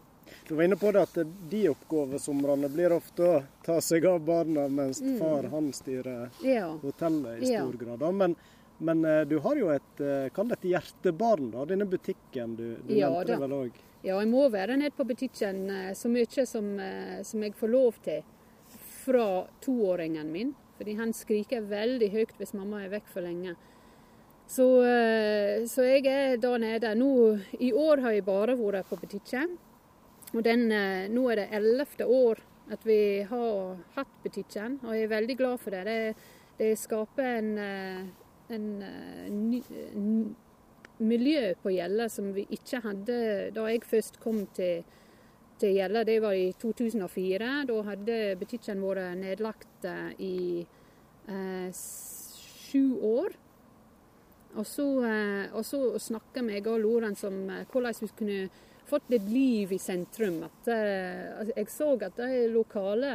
Du 0.47 0.55
var 0.55 0.63
inne 0.63 0.75
på 0.79 0.91
det 0.93 1.01
at 1.01 1.15
de 1.49 1.61
oppgavesomrene 1.71 2.69
blir 2.71 2.93
ofte 2.95 3.25
å 3.25 3.37
ta 3.65 3.79
seg 3.81 4.05
av 4.05 4.19
barna, 4.25 4.67
mens 4.69 5.01
Mm. 5.01 5.17
far 5.19 5.47
han 5.51 5.71
styrer 5.73 6.29
ja. 6.43 6.77
hotellet 6.81 7.41
i 7.43 7.51
Ja. 7.53 7.61
stor 7.65 7.77
grad. 7.85 8.13
Men, 8.15 8.35
men 8.77 9.05
eh, 9.05 9.23
du 9.25 9.39
har 9.39 9.55
jo 9.55 9.69
et, 9.69 9.99
eh, 10.01 10.29
kall 10.29 10.47
det 10.47 10.59
et 10.61 10.69
hjertebarn, 10.71 11.51
da, 11.51 11.65
denne 11.65 11.85
butikken 11.85 12.55
du, 12.55 12.75
du 12.87 12.93
Ja, 12.95 13.09
nevnte 13.09 13.39
vel 13.39 13.51
òg. 13.51 13.71
Ja, 14.03 14.19
jeg 14.19 14.29
må 14.29 14.49
være 14.49 14.77
nede 14.77 14.95
på 14.97 15.03
butikken 15.05 15.67
så 15.95 16.09
mye 16.09 16.45
som, 16.45 16.71
som 17.23 17.43
jeg 17.43 17.53
får 17.55 17.69
lov 17.69 17.99
til 18.01 18.23
fra 19.03 19.47
toåringen 19.61 20.31
min. 20.31 20.55
Fordi 20.81 20.95
han 20.97 21.11
skriker 21.13 21.67
veldig 21.69 22.07
høyt 22.09 22.31
hvis 22.39 22.55
mamma 22.57 22.79
er 22.81 22.89
vekk 22.89 23.09
for 23.13 23.21
lenge. 23.21 23.51
Så, 24.49 24.65
eh, 24.81 25.61
så 25.69 25.85
jeg 25.85 26.07
er 26.09 26.39
da 26.41 26.55
nede. 26.57 26.95
Nå, 26.97 27.37
I 27.61 27.69
år 27.69 28.01
har 28.01 28.15
jeg 28.15 28.25
bare 28.25 28.55
vært 28.57 28.89
på 28.89 28.97
butikken. 28.97 29.53
Og 30.33 30.41
den, 30.41 30.71
eh, 30.71 31.05
nå 31.13 31.29
er 31.29 31.35
det 31.35 31.51
ellevte 31.53 32.07
år 32.09 32.41
at 32.71 32.81
vi 32.83 33.21
har 33.29 33.77
hatt 33.95 34.15
butikken, 34.23 34.79
og 34.83 34.95
jeg 34.95 35.03
er 35.03 35.13
veldig 35.13 35.37
glad 35.37 35.59
for 35.59 35.69
det. 35.69 35.83
Det, 35.85 36.15
det 36.57 36.71
skaper 36.79 37.29
en, 37.29 37.57
eh, 37.57 38.01
en, 38.49 38.67
ny, 39.51 39.61
en 39.93 40.35
miljø 40.97 41.53
på 41.61 41.75
Gjelle 41.75 42.09
som 42.09 42.33
vi 42.33 42.47
ikke 42.49 42.81
hadde 42.81 43.51
da 43.53 43.67
jeg 43.69 43.85
først 43.85 44.19
kom 44.23 44.47
til, 44.57 44.81
til 45.61 45.77
gjelde, 45.77 46.03
Det 46.05 46.17
var 46.23 46.33
i 46.33 46.51
2004. 46.59 47.51
Da 47.69 47.77
hadde 47.87 48.17
butikken 48.39 48.81
vært 48.83 49.17
nedlagt 49.19 49.85
eh, 49.85 50.11
i 50.19 50.35
eh, 51.29 51.69
sju 51.71 52.97
år. 52.97 53.37
Og 54.59 54.67
så, 54.67 54.85
eh, 55.07 55.53
og 55.55 55.63
så 55.65 55.79
snakka 55.99 56.43
jeg 56.49 56.67
og 56.67 56.81
Lorentz, 56.83 57.23
om 57.23 57.49
eh, 57.49 57.65
hvordan 57.71 58.01
vi 58.01 58.11
kunne 58.17 58.49
fått 58.89 59.11
litt 59.13 59.27
liv 59.31 59.71
i 59.71 59.79
sentrum. 59.79 60.41
At, 60.47 60.67
eh, 60.67 61.39
altså, 61.39 61.53
jeg 61.55 61.69
så 61.71 61.91
at 62.07 62.17
de 62.19 62.47
lokale 62.51 63.13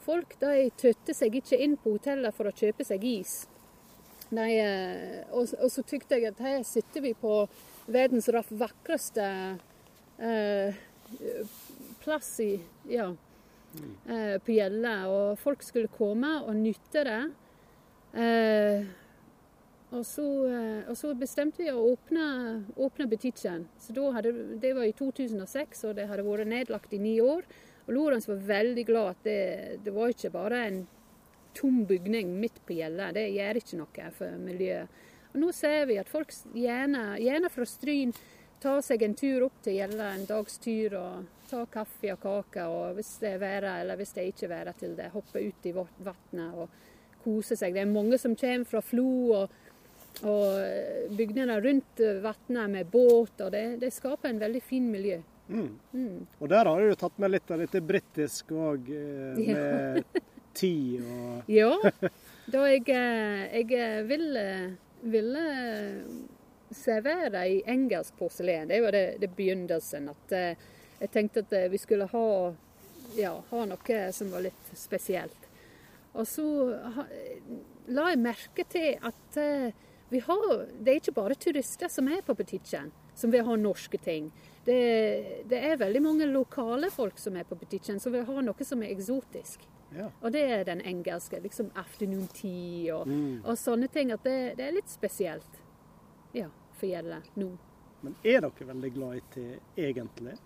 folk 0.00 0.38
de 0.40 0.70
tøtte 0.80 1.14
seg 1.14 1.36
ikke 1.40 1.58
inn 1.60 1.76
på 1.76 1.96
hotellet 1.98 2.36
for 2.36 2.48
å 2.48 2.54
kjøpe 2.56 2.86
seg 2.88 3.04
is. 3.04 3.34
De, 4.30 4.46
eh, 4.46 5.26
og, 5.34 5.50
og 5.58 5.72
så 5.72 5.84
tykte 5.84 6.16
jeg 6.16 6.30
at 6.30 6.40
her 6.44 6.62
sitter 6.64 7.04
vi 7.04 7.12
på 7.18 7.42
verdens 7.90 8.30
vakreste 8.30 9.26
eh, 10.22 10.80
plass 12.00 12.32
i 12.40 12.52
ja, 12.88 13.08
eh, 14.08 14.36
på 14.42 14.56
Gjelle, 14.56 14.94
og 15.10 15.38
folk 15.40 15.62
skulle 15.66 15.92
komme 15.92 16.38
og 16.44 16.56
nytte 16.58 17.04
det. 17.06 17.20
Eh, 18.20 18.88
og, 19.90 20.04
så, 20.06 20.26
eh, 20.46 20.88
og 20.90 20.96
så 20.98 21.12
bestemte 21.18 21.62
vi 21.62 21.72
å 21.72 21.82
åpne, 21.92 22.28
åpne 22.78 23.08
butikken. 23.10 23.66
Så 23.80 24.06
hadde, 24.14 24.32
det 24.62 24.72
var 24.78 24.86
i 24.86 24.94
2006, 24.96 25.84
og 25.88 25.98
det 25.98 26.08
hadde 26.10 26.26
vært 26.26 26.50
nedlagt 26.50 26.94
i 26.94 27.02
ni 27.02 27.18
år. 27.22 27.46
Og 27.86 27.94
Lorentz 27.96 28.28
var 28.30 28.42
veldig 28.48 28.86
glad 28.86 29.14
at 29.16 29.22
det, 29.26 29.42
det 29.84 29.94
var 29.94 30.12
ikke 30.12 30.32
bare 30.34 30.64
en 30.68 30.82
tom 31.54 31.84
bygning 31.86 32.36
midt 32.40 32.60
på 32.66 32.76
Gjelle. 32.78 33.10
Det 33.16 33.26
gjør 33.34 33.58
ikke 33.60 33.80
noe 33.80 34.10
for 34.14 34.42
miljøet. 34.42 35.00
Og 35.30 35.42
nå 35.44 35.50
ser 35.54 35.84
vi 35.86 35.98
at 36.00 36.10
folk 36.10 36.32
gjerne, 36.58 37.14
gjerne 37.22 37.50
fra 37.54 37.66
Stryn 37.68 38.14
tar 38.60 38.80
seg 38.84 39.04
en 39.06 39.14
tur 39.18 39.46
opp 39.46 39.60
til 39.64 39.78
Gjelle, 39.78 40.08
en 40.14 40.26
dagstur, 40.28 40.96
og 40.98 41.39
tar 41.50 41.66
kaffe 41.72 42.12
og 42.14 42.22
kake. 42.22 42.66
Og 42.70 42.94
hvis 42.98 43.16
det 43.22 43.34
er 43.34 43.42
været, 43.42 43.72
eller 43.82 43.98
hvis 44.00 44.14
det 44.16 44.28
ikke 44.30 44.46
er 44.48 44.54
været 44.54 44.78
til 44.82 44.94
det, 44.98 45.10
hoppe 45.14 45.42
ut 45.48 45.66
i 45.68 45.74
vannet 45.74 46.54
og 46.54 46.68
kose 47.24 47.56
seg. 47.58 47.74
Det 47.76 47.82
er 47.84 47.90
mange 47.90 48.18
som 48.18 48.36
kommer 48.38 48.70
fra 48.70 48.80
Flo 48.84 49.08
og, 49.42 49.58
og 50.24 51.12
bygningene 51.16 51.58
rundt 51.60 52.00
vannet 52.24 52.70
med 52.72 52.88
båt, 52.92 53.34
og 53.44 53.52
det, 53.52 53.64
det 53.82 53.92
skaper 53.92 54.30
en 54.32 54.40
veldig 54.40 54.62
fin 54.64 54.88
miljø. 54.92 55.20
Mm. 55.50 55.70
Mm. 55.92 56.26
Og 56.38 56.48
der 56.48 56.68
har 56.70 56.80
du 56.80 56.94
tatt 56.94 57.16
med 57.18 57.32
litt 57.34 57.50
av 57.50 57.58
dette 57.58 57.80
britisk 57.82 58.52
òg, 58.54 58.90
med 59.36 60.04
Ja. 60.06 60.20
tid 60.54 61.02
og 61.02 61.48
Ja, 61.58 61.72
da 62.50 62.64
jeg, 62.70 62.86
eh, 62.94 63.60
jeg 63.60 64.04
ville, 64.08 64.44
ville 65.02 65.44
servere 66.74 67.42
i 67.50 67.60
engelsk 67.66 68.16
porselen. 68.18 68.68
Det 68.70 68.80
var 68.82 68.94
det, 68.94 69.04
det 69.22 69.30
begynnelsen. 69.36 70.08
At 70.10 70.32
eh, 70.38 70.68
jeg 71.00 71.10
tenkte 71.14 71.42
at 71.46 71.52
eh, 71.56 71.68
vi 71.72 71.78
skulle 71.80 72.06
ha, 72.12 72.24
ja, 73.16 73.34
ha 73.50 73.64
noe 73.66 74.00
som 74.12 74.30
var 74.34 74.44
litt 74.46 74.72
spesielt. 74.76 75.48
Og 76.12 76.26
så 76.26 76.44
la 77.90 78.08
jeg 78.10 78.20
merke 78.22 78.64
til 78.70 78.96
at 79.06 79.36
eh, 79.38 79.70
vi 80.10 80.18
har, 80.26 80.46
det 80.82 80.90
er 80.92 80.98
ikke 81.00 81.14
bare 81.20 81.36
turister 81.38 81.90
som 81.92 82.08
er 82.10 82.22
på 82.26 82.34
butikken, 82.34 82.90
som 83.14 83.30
vil 83.30 83.44
ha 83.46 83.54
norske 83.56 83.98
ting. 84.02 84.30
Det, 84.66 84.78
det 85.48 85.60
er 85.70 85.78
veldig 85.80 86.02
mange 86.02 86.26
lokale 86.28 86.90
folk 86.92 87.18
som 87.18 87.36
er 87.38 87.46
på 87.48 87.56
butikken, 87.60 88.00
som 88.02 88.12
vil 88.12 88.26
ha 88.26 88.42
noe 88.42 88.66
som 88.66 88.82
er 88.82 88.90
eksotisk. 88.90 89.62
Ja. 89.94 90.08
Og 90.22 90.30
det 90.34 90.42
er 90.54 90.64
den 90.68 90.82
engelske. 90.86 91.40
Liksom 91.42 91.70
afternoon 91.78 92.26
tea 92.34 92.94
og, 92.98 93.06
Mm. 93.10 93.40
og 93.44 93.56
sånne 93.58 93.88
ting. 93.90 94.12
At 94.14 94.22
det, 94.26 94.36
det 94.58 94.66
er 94.68 94.76
litt 94.76 94.90
spesielt. 94.90 95.56
Ja, 96.34 96.46
for 96.78 96.86
Gjelle 96.90 97.22
nå. 97.38 97.48
Men 98.02 98.14
er 98.22 98.40
dere 98.44 98.66
veldig 98.68 98.90
glad 98.94 99.16
i 99.18 99.22
te, 99.34 99.46
egentlig? 99.76 100.36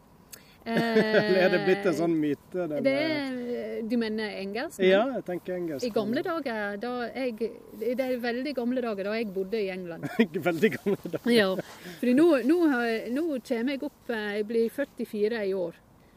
Eh, 0.65 0.75
Eller 1.21 1.41
er 1.45 1.51
det 1.53 1.59
blitt 1.67 1.87
en 1.91 1.97
sånn 1.99 2.15
myte? 2.17 2.65
Det 2.71 2.79
det 2.81 2.83
med- 2.83 3.51
er, 3.53 3.83
Du 3.89 3.97
mener 4.01 4.37
engelsk? 4.41 4.79
Ja, 4.81 5.03
jeg 5.19 5.25
tenker 5.27 5.55
engelsk. 5.59 5.85
I 5.85 5.91
gamle 5.93 6.23
dager, 6.25 6.77
da 6.81 6.93
jeg 7.13 7.37
Det 7.81 8.01
er 8.01 8.15
veldig 8.23 8.55
gamle 8.57 8.81
dager 8.81 9.05
da 9.11 9.13
jeg 9.19 9.29
bodde 9.35 9.61
i 9.61 9.69
England. 9.75 10.09
veldig 10.49 10.71
gamle 10.79 11.11
dager. 11.19 11.31
Ja, 11.35 11.51
fordi 12.01 12.15
nå, 12.17 12.29
nå, 12.49 12.59
nå 13.13 13.27
kommer 13.45 13.77
jeg 13.77 13.83
opp 13.91 14.09
eh, 14.17 14.31
Jeg 14.39 14.47
blir 14.49 14.71
44 14.73 15.45
i 15.51 15.53
år. 15.59 15.75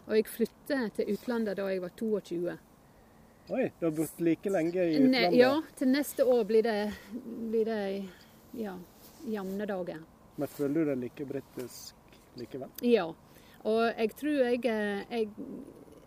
Og 0.08 0.16
jeg 0.16 0.30
flyttet 0.32 0.96
til 0.96 1.12
utlandet 1.18 1.58
da 1.60 1.68
jeg 1.68 1.82
var 1.84 1.92
22. 2.00 2.58
Oi, 3.50 3.66
du 3.80 3.86
har 3.86 3.92
bodd 3.96 4.24
like 4.24 4.50
lenge 4.52 4.76
i 4.76 4.98
Ne, 5.00 5.08
utlandet. 5.08 5.36
ja, 5.40 5.52
til 5.76 5.88
neste 5.92 6.24
år 6.28 6.44
blir 6.48 6.64
det, 6.64 6.80
blir 7.52 7.66
det 7.68 7.84
ja, 8.60 8.74
jevne 9.28 9.68
dager. 9.68 10.00
Men 10.38 10.48
føler 10.52 10.84
du 10.86 10.92
deg 10.94 11.00
like 11.04 11.26
britisk 11.28 11.96
likevel? 12.40 12.72
Ja. 12.84 13.10
Og 13.68 13.84
jeg 13.90 14.14
tror 14.20 14.38
jeg, 14.46 14.62
eh, 14.72 15.02
jeg, 15.12 15.30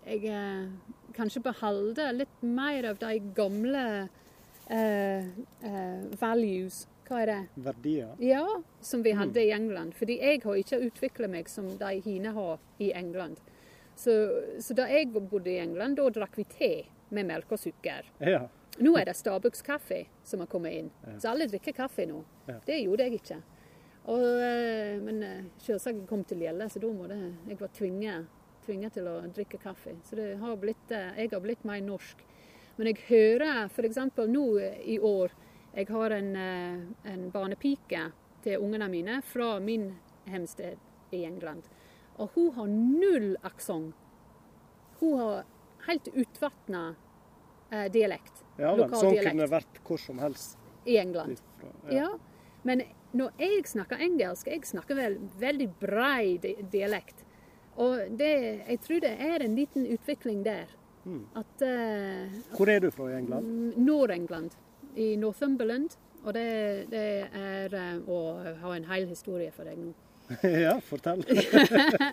jeg 0.07 0.33
eh, 0.33 0.97
kanskje 1.17 1.43
beholder 1.45 2.15
litt 2.17 2.43
mer 2.43 2.93
av 2.93 3.01
de 3.03 3.19
gamle 3.37 3.85
eh, 4.71 5.27
eh, 5.27 6.07
values. 6.21 6.87
Hva 7.11 7.25
er 7.25 7.31
det? 7.33 7.39
Verdier? 7.67 8.11
Ja, 8.23 8.45
som 8.81 9.03
vi 9.03 9.13
hadde 9.19 9.43
i 9.43 9.51
England. 9.51 9.97
Fordi 9.99 10.21
jeg 10.23 10.45
har 10.45 10.61
ikke 10.61 10.79
utvikla 10.87 11.29
meg 11.29 11.51
som 11.51 11.67
de 11.81 11.97
hine 12.05 12.33
har 12.37 12.61
i 12.79 12.93
England. 12.95 13.41
Så, 13.99 14.15
så 14.63 14.77
da 14.79 14.87
jeg 14.89 15.11
bodde 15.13 15.51
i 15.51 15.59
England, 15.61 15.99
da 15.99 16.07
drakk 16.15 16.39
vi 16.39 16.47
te 16.49 16.73
med 17.11 17.27
melk 17.29 17.51
og 17.53 17.61
sukker. 17.61 18.07
Ja. 18.23 18.45
Nå 18.81 18.95
er 18.97 19.11
det 19.11 19.17
Starbucks 19.19 19.65
kaffe 19.67 20.05
som 20.25 20.41
har 20.41 20.49
kommet 20.49 20.79
inn. 20.79 20.93
Ja. 21.03 21.17
Så 21.21 21.33
alle 21.33 21.51
drikker 21.51 21.75
kaffe 21.77 22.07
nå. 22.09 22.23
Ja. 22.47 22.61
Det 22.65 22.79
gjorde 22.85 23.09
jeg 23.09 23.19
ikke. 23.21 23.41
Og, 24.09 24.25
eh, 24.43 24.97
men 25.03 25.23
eh, 25.23 25.45
selvsagt 25.61 26.01
jeg 26.01 26.09
kom 26.09 26.25
til 26.25 26.41
gjelde, 26.45 26.69
så 26.73 26.81
da 26.83 26.93
må 26.95 27.09
det, 27.11 27.19
jeg 27.51 27.61
var 27.61 27.73
tvinget, 27.77 28.31
tvinget 28.65 28.97
til 28.97 29.09
å 29.11 29.19
drikke 29.29 29.61
kaffe. 29.61 29.97
Så 30.09 30.17
det 30.17 30.31
har 30.41 30.57
blitt, 30.57 30.91
eh, 30.91 31.13
jeg 31.25 31.33
har 31.35 31.45
blitt 31.45 31.65
mer 31.69 31.83
norsk. 31.85 32.25
Men 32.79 32.93
jeg 32.93 33.03
hører 33.11 33.67
f.eks. 33.69 33.99
nå 34.17 34.45
i 34.89 34.99
år 34.99 35.33
Jeg 35.71 35.87
har 35.87 36.11
en, 36.11 36.35
en 37.07 37.21
barnepike 37.31 38.01
til 38.43 38.59
ungene 38.59 38.89
mine 38.91 39.21
fra 39.23 39.61
min 39.63 39.85
hjemsted 40.27 40.79
i 41.15 41.21
England. 41.25 41.69
Og 42.19 42.31
hun 42.35 42.49
har 42.57 42.67
null 42.67 43.37
aksent. 43.47 43.95
Hun 44.99 45.19
har 45.21 45.45
helt 45.87 46.09
utvatna 46.11 46.95
eh, 47.71 47.87
dialekt. 47.93 48.43
Ja. 48.57 48.75
Lokal 48.77 48.99
Sånn 48.99 49.15
dialekt. 49.15 49.31
kunne 49.31 49.47
det 49.47 49.53
vært 49.55 49.81
hvor 49.87 50.03
som 50.03 50.19
helst. 50.19 50.59
I 50.85 50.99
England. 51.01 51.39
Ifra. 51.39 51.71
Ja. 51.95 52.09
Men 52.67 52.83
når 53.13 53.31
jeg 53.39 53.65
snakker 53.67 54.03
engelsk, 54.03 54.47
jeg 54.47 54.67
snakker 54.69 54.99
vel 54.99 55.17
veldig 55.41 55.69
brei 55.81 56.39
dialekt. 56.73 57.25
Og 57.81 57.99
det, 58.19 58.35
jeg 58.69 58.81
tror 58.85 59.01
det 59.05 59.15
er 59.25 59.45
en 59.45 59.57
liten 59.57 59.87
utvikling 59.87 60.45
der. 60.45 60.71
Mm. 61.05 61.25
At 61.35 61.65
uh, 61.65 62.57
Hvor 62.57 62.69
er 62.69 62.81
du 62.81 62.91
fra 62.91 63.09
i 63.09 63.17
England? 63.19 63.47
mm, 63.47 63.73
Nord-England, 63.87 64.51
i 64.97 65.17
Northumberland. 65.17 65.97
Og 66.25 66.35
det, 66.35 66.91
det 66.93 67.07
er 67.33 67.75
uh, 67.75 68.11
å 68.11 68.21
ha 68.63 68.77
en 68.77 68.87
hel 68.91 69.09
historie 69.09 69.51
for 69.55 69.65
deg 69.65 69.81
nå. 69.81 69.95
ja, 70.67 70.77
fortell. 70.85 71.25
det 71.29 72.13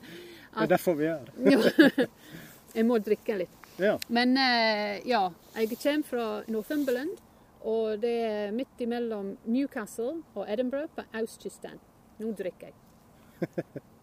er 0.64 0.72
derfor 0.72 0.96
vi 0.98 1.12
er 1.12 1.28
her. 1.36 2.08
jeg 2.78 2.88
må 2.88 3.02
drikke 3.04 3.42
litt. 3.44 3.68
Ja. 3.78 3.98
Men 4.08 4.38
uh, 4.40 4.96
ja, 5.06 5.28
jeg 5.58 5.76
kommer 5.76 6.08
fra 6.08 6.28
Northumberland, 6.48 7.20
og 7.68 8.00
det 8.00 8.16
er 8.24 8.56
midt 8.56 8.82
imellom 8.84 9.34
Newcastle 9.46 10.22
og 10.36 10.48
Edinburgh 10.48 10.92
på 10.96 11.04
østkysten. 11.20 11.82
Nå 12.22 12.32
drikker 12.38 12.72
jeg. 12.72 13.66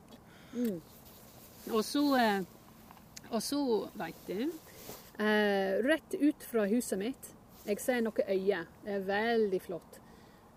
Mm. 0.54 0.76
Og 1.74 1.80
så, 1.82 2.02
eh, 2.14 2.42
og 3.30 3.40
så 3.42 3.58
veit 3.98 4.28
du 4.28 4.36
eh, 5.18 5.80
Rett 5.82 6.14
ut 6.14 6.44
fra 6.46 6.66
huset 6.70 7.00
mitt 7.00 7.30
Jeg 7.66 7.80
ser 7.82 8.04
noen 8.04 8.28
øyer. 8.28 8.68
Det 8.84 8.92
er 8.94 9.06
veldig 9.08 9.60
flott. 9.64 9.98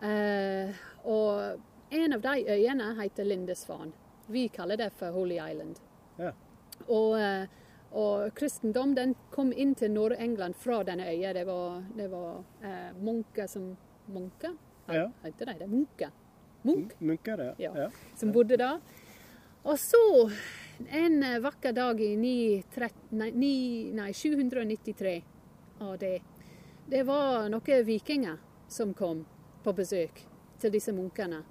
Eh, 0.05 0.77
og 1.09 1.95
en 1.97 2.13
av 2.13 2.21
de 2.27 2.43
øyene 2.51 2.91
heter 2.99 3.25
Lindisfarne. 3.25 3.89
Vi 4.27 4.49
kaller 4.53 4.77
det 4.77 4.91
for 4.99 5.15
Holy 5.15 5.39
Island. 5.39 5.79
Ja. 6.19 6.33
Og, 6.85 7.15
og 7.97 8.29
kristendom 8.37 8.91
den 8.97 9.15
kom 9.33 9.49
inn 9.53 9.73
til 9.77 9.89
Nord-England 9.95 10.55
fra 10.61 10.83
denne 10.85 11.07
øya. 11.09 11.31
Det 11.33 11.45
var, 11.47 11.79
det 11.97 12.07
var 12.11 12.43
eh, 12.61 12.91
munker 13.01 13.47
som 13.49 13.71
Munker? 14.07 14.53
Ja. 14.87 15.07
Heter 15.23 15.49
de 15.49 15.55
det? 15.59 15.67
Munker. 15.67 16.11
Munk? 16.67 16.93
Munker, 17.01 17.41
ja. 17.43 17.53
Ja. 17.59 17.71
Ja. 17.83 17.89
som 18.15 18.31
bodde 18.31 18.57
da. 18.61 18.77
Og 19.67 19.79
så, 19.81 20.29
en 20.95 21.23
eh, 21.23 21.39
vakker 21.43 21.73
dag 21.75 21.99
i 22.01 22.13
9, 22.15 22.63
nei, 23.19 23.31
ni- 23.35 23.91
nei, 23.97 24.11
793 24.13 25.15
av 25.81 25.97
det, 25.99 26.13
det 26.87 27.03
var 27.05 27.49
noen 27.51 27.83
vikinger 27.85 28.37
som 28.71 28.93
kom 28.93 29.25
på 29.63 29.73
besøk 29.75 30.21
til 30.59 30.71
disse 30.71 30.93
munkene. 30.95 31.41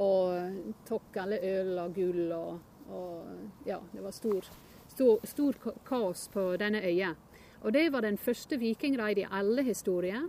Og 0.00 0.74
tok 0.88 1.16
alle 1.22 1.38
øl 1.44 1.76
og 1.84 1.94
gull 1.94 2.32
og, 2.32 2.58
og 2.90 3.66
Ja, 3.68 3.78
det 3.92 4.02
var 4.02 4.14
stor, 4.16 4.46
stor, 4.90 5.20
stor 5.24 5.58
kaos 5.86 6.28
på 6.32 6.44
denne 6.60 6.82
øya. 6.82 7.14
Og 7.62 7.72
det 7.72 7.90
var 7.92 8.04
den 8.04 8.18
første 8.18 8.58
vikingreid 8.60 9.18
i 9.20 9.28
alle 9.30 9.62
historier. 9.62 10.28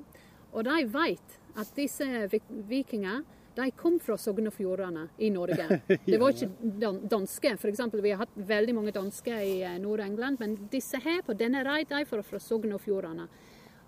Og 0.51 0.65
de 0.67 0.79
vet 0.91 1.37
at 1.57 1.75
disse 1.75 2.07
vikingene 2.49 3.21
de 3.55 3.67
kom 3.75 3.97
fra 3.99 4.15
Sogn 4.19 4.47
og 4.47 4.53
Fjordane 4.55 5.09
i 5.19 5.29
Norge. 5.29 5.81
Det 6.07 6.19
var 6.19 6.31
ikke 6.31 7.01
danske. 7.11 7.57
For 7.59 7.67
eksempel, 7.67 7.99
vi 8.03 8.13
har 8.13 8.23
hatt 8.23 8.37
veldig 8.47 8.75
mange 8.77 8.93
dansker 8.95 9.43
i 9.43 9.57
eh, 9.67 9.75
Nord-England, 9.83 10.39
men 10.39 10.55
disse 10.71 11.01
her 11.03 11.19
på 11.27 11.35
denne 11.35 11.59
reid 11.67 11.89
de 11.91 12.05
var 12.07 12.23
fra 12.23 12.39
Sogn 12.39 12.71
og 12.71 12.79
Fjordane. 12.79 13.27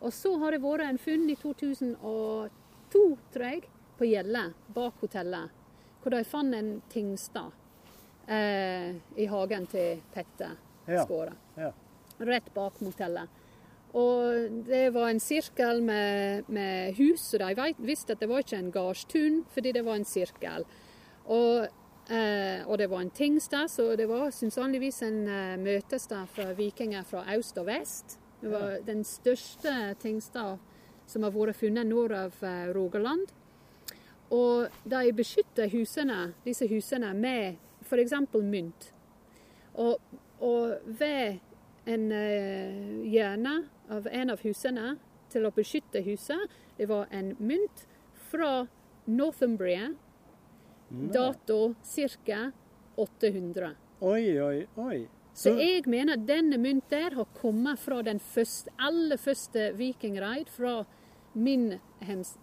Og 0.03 0.11
så 0.11 0.33
har 0.41 0.51
det 0.51 0.59
vært 0.65 0.83
en 0.89 0.99
funn 0.99 1.29
i 1.31 1.37
2002, 1.39 3.03
tror 3.31 3.47
jeg, 3.47 3.63
på 3.95 4.09
Gjelle, 4.09 4.49
bak 4.75 4.99
hotellet, 4.99 5.55
hvor 6.03 6.11
de 6.11 6.23
fant 6.27 6.59
en 6.59 6.73
tingstad 6.91 7.55
eh, 8.27 8.93
i 9.17 9.25
hagen 9.29 9.65
til 9.67 10.01
Petter 10.13 10.55
Skåre 11.05 11.33
Ja. 11.57 11.71
rett 12.19 12.53
bak 12.53 12.79
motellet. 12.81 13.29
Og 13.93 14.49
det 14.65 14.87
var 14.93 15.09
en 15.09 15.19
sirkel 15.19 15.81
med, 15.85 16.43
med 16.49 16.95
hus, 16.97 17.33
og 17.35 17.39
de 17.43 17.53
vet, 17.55 17.77
visste 17.77 18.15
at 18.15 18.19
det 18.23 18.29
var 18.29 18.41
ikke 18.41 18.57
en 18.57 18.71
gardstun, 18.73 19.43
fordi 19.53 19.71
det 19.71 19.83
var 19.85 19.99
en 19.99 20.05
sirkel. 20.05 20.65
Og, 21.29 21.67
eh, 22.09 22.65
og 22.65 22.77
det 22.81 22.89
var 22.89 23.01
en 23.01 23.13
tingstad, 23.13 23.69
så 23.69 23.95
det 23.95 24.07
var 24.09 24.31
sannsynligvis 24.33 25.01
en 25.05 25.27
eh, 25.27 25.57
møtested 25.61 26.25
for 26.33 26.55
vikinger 26.57 27.05
fra 27.05 27.21
øst 27.37 27.57
og 27.61 27.67
vest. 27.69 28.17
Det 28.41 28.51
var 28.51 28.79
den 28.83 29.03
største 29.07 29.95
tingstad 30.01 30.57
som 31.07 31.23
har 31.23 31.31
vært 31.31 31.55
funnet 31.61 31.87
nord 31.87 32.11
av 32.17 32.33
eh, 32.41 32.73
Rogaland. 32.73 33.29
Og 34.33 34.73
de 34.89 35.13
beskytter 35.13 35.69
husene, 35.69 36.33
disse 36.43 36.65
husene 36.67 37.13
med 37.13 37.61
f.eks. 37.93 38.13
mynt. 38.41 38.91
Og, 39.73 40.01
og 40.41 40.75
ved 40.85 41.39
en 41.89 42.11
eh, 42.11 43.07
hjørne 43.13 43.57
av 43.91 44.07
en 44.09 44.33
av 44.33 44.43
husene 44.45 44.95
til 45.33 45.45
å 45.45 45.53
beskytte 45.53 46.03
huset, 46.05 46.49
det 46.77 46.89
var 46.89 47.09
en 47.11 47.33
mynt 47.39 47.85
fra 48.31 48.65
Northumbria, 49.05 49.91
dato 51.13 51.75
ca. 52.25 52.51
800. 52.95 53.75
Oi, 54.05 54.39
oi, 54.41 54.67
oi. 54.77 54.97
Så 55.33 55.55
jeg 55.57 55.87
mener 55.89 56.19
denne 56.21 56.59
mynt 56.61 56.91
der 56.93 57.15
har 57.17 57.25
kommet 57.39 57.81
fra 57.81 58.03
den 58.05 58.19
første, 58.21 58.69
aller 58.77 59.17
første 59.17 59.71
vikingreid 59.79 60.51
fra 60.53 60.83
min 61.33 61.79
hems, 62.05 62.35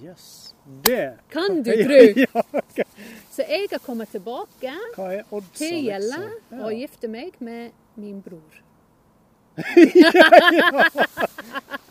Yes. 0.00 0.54
Det 0.86 1.18
Kan 1.28 1.62
du 1.62 1.72
tro? 1.84 2.00
ja, 2.16 2.42
okay. 2.52 2.84
Så 3.30 3.42
jeg 3.48 3.68
har 3.70 3.78
kommet 3.84 4.08
tilbake 4.14 4.72
til 5.58 5.78
Gjelle 5.88 6.20
ja. 6.50 6.60
og 6.64 6.72
gifte 6.78 7.08
meg 7.12 7.34
med 7.42 7.70
min 8.00 8.20
bror. 8.24 8.60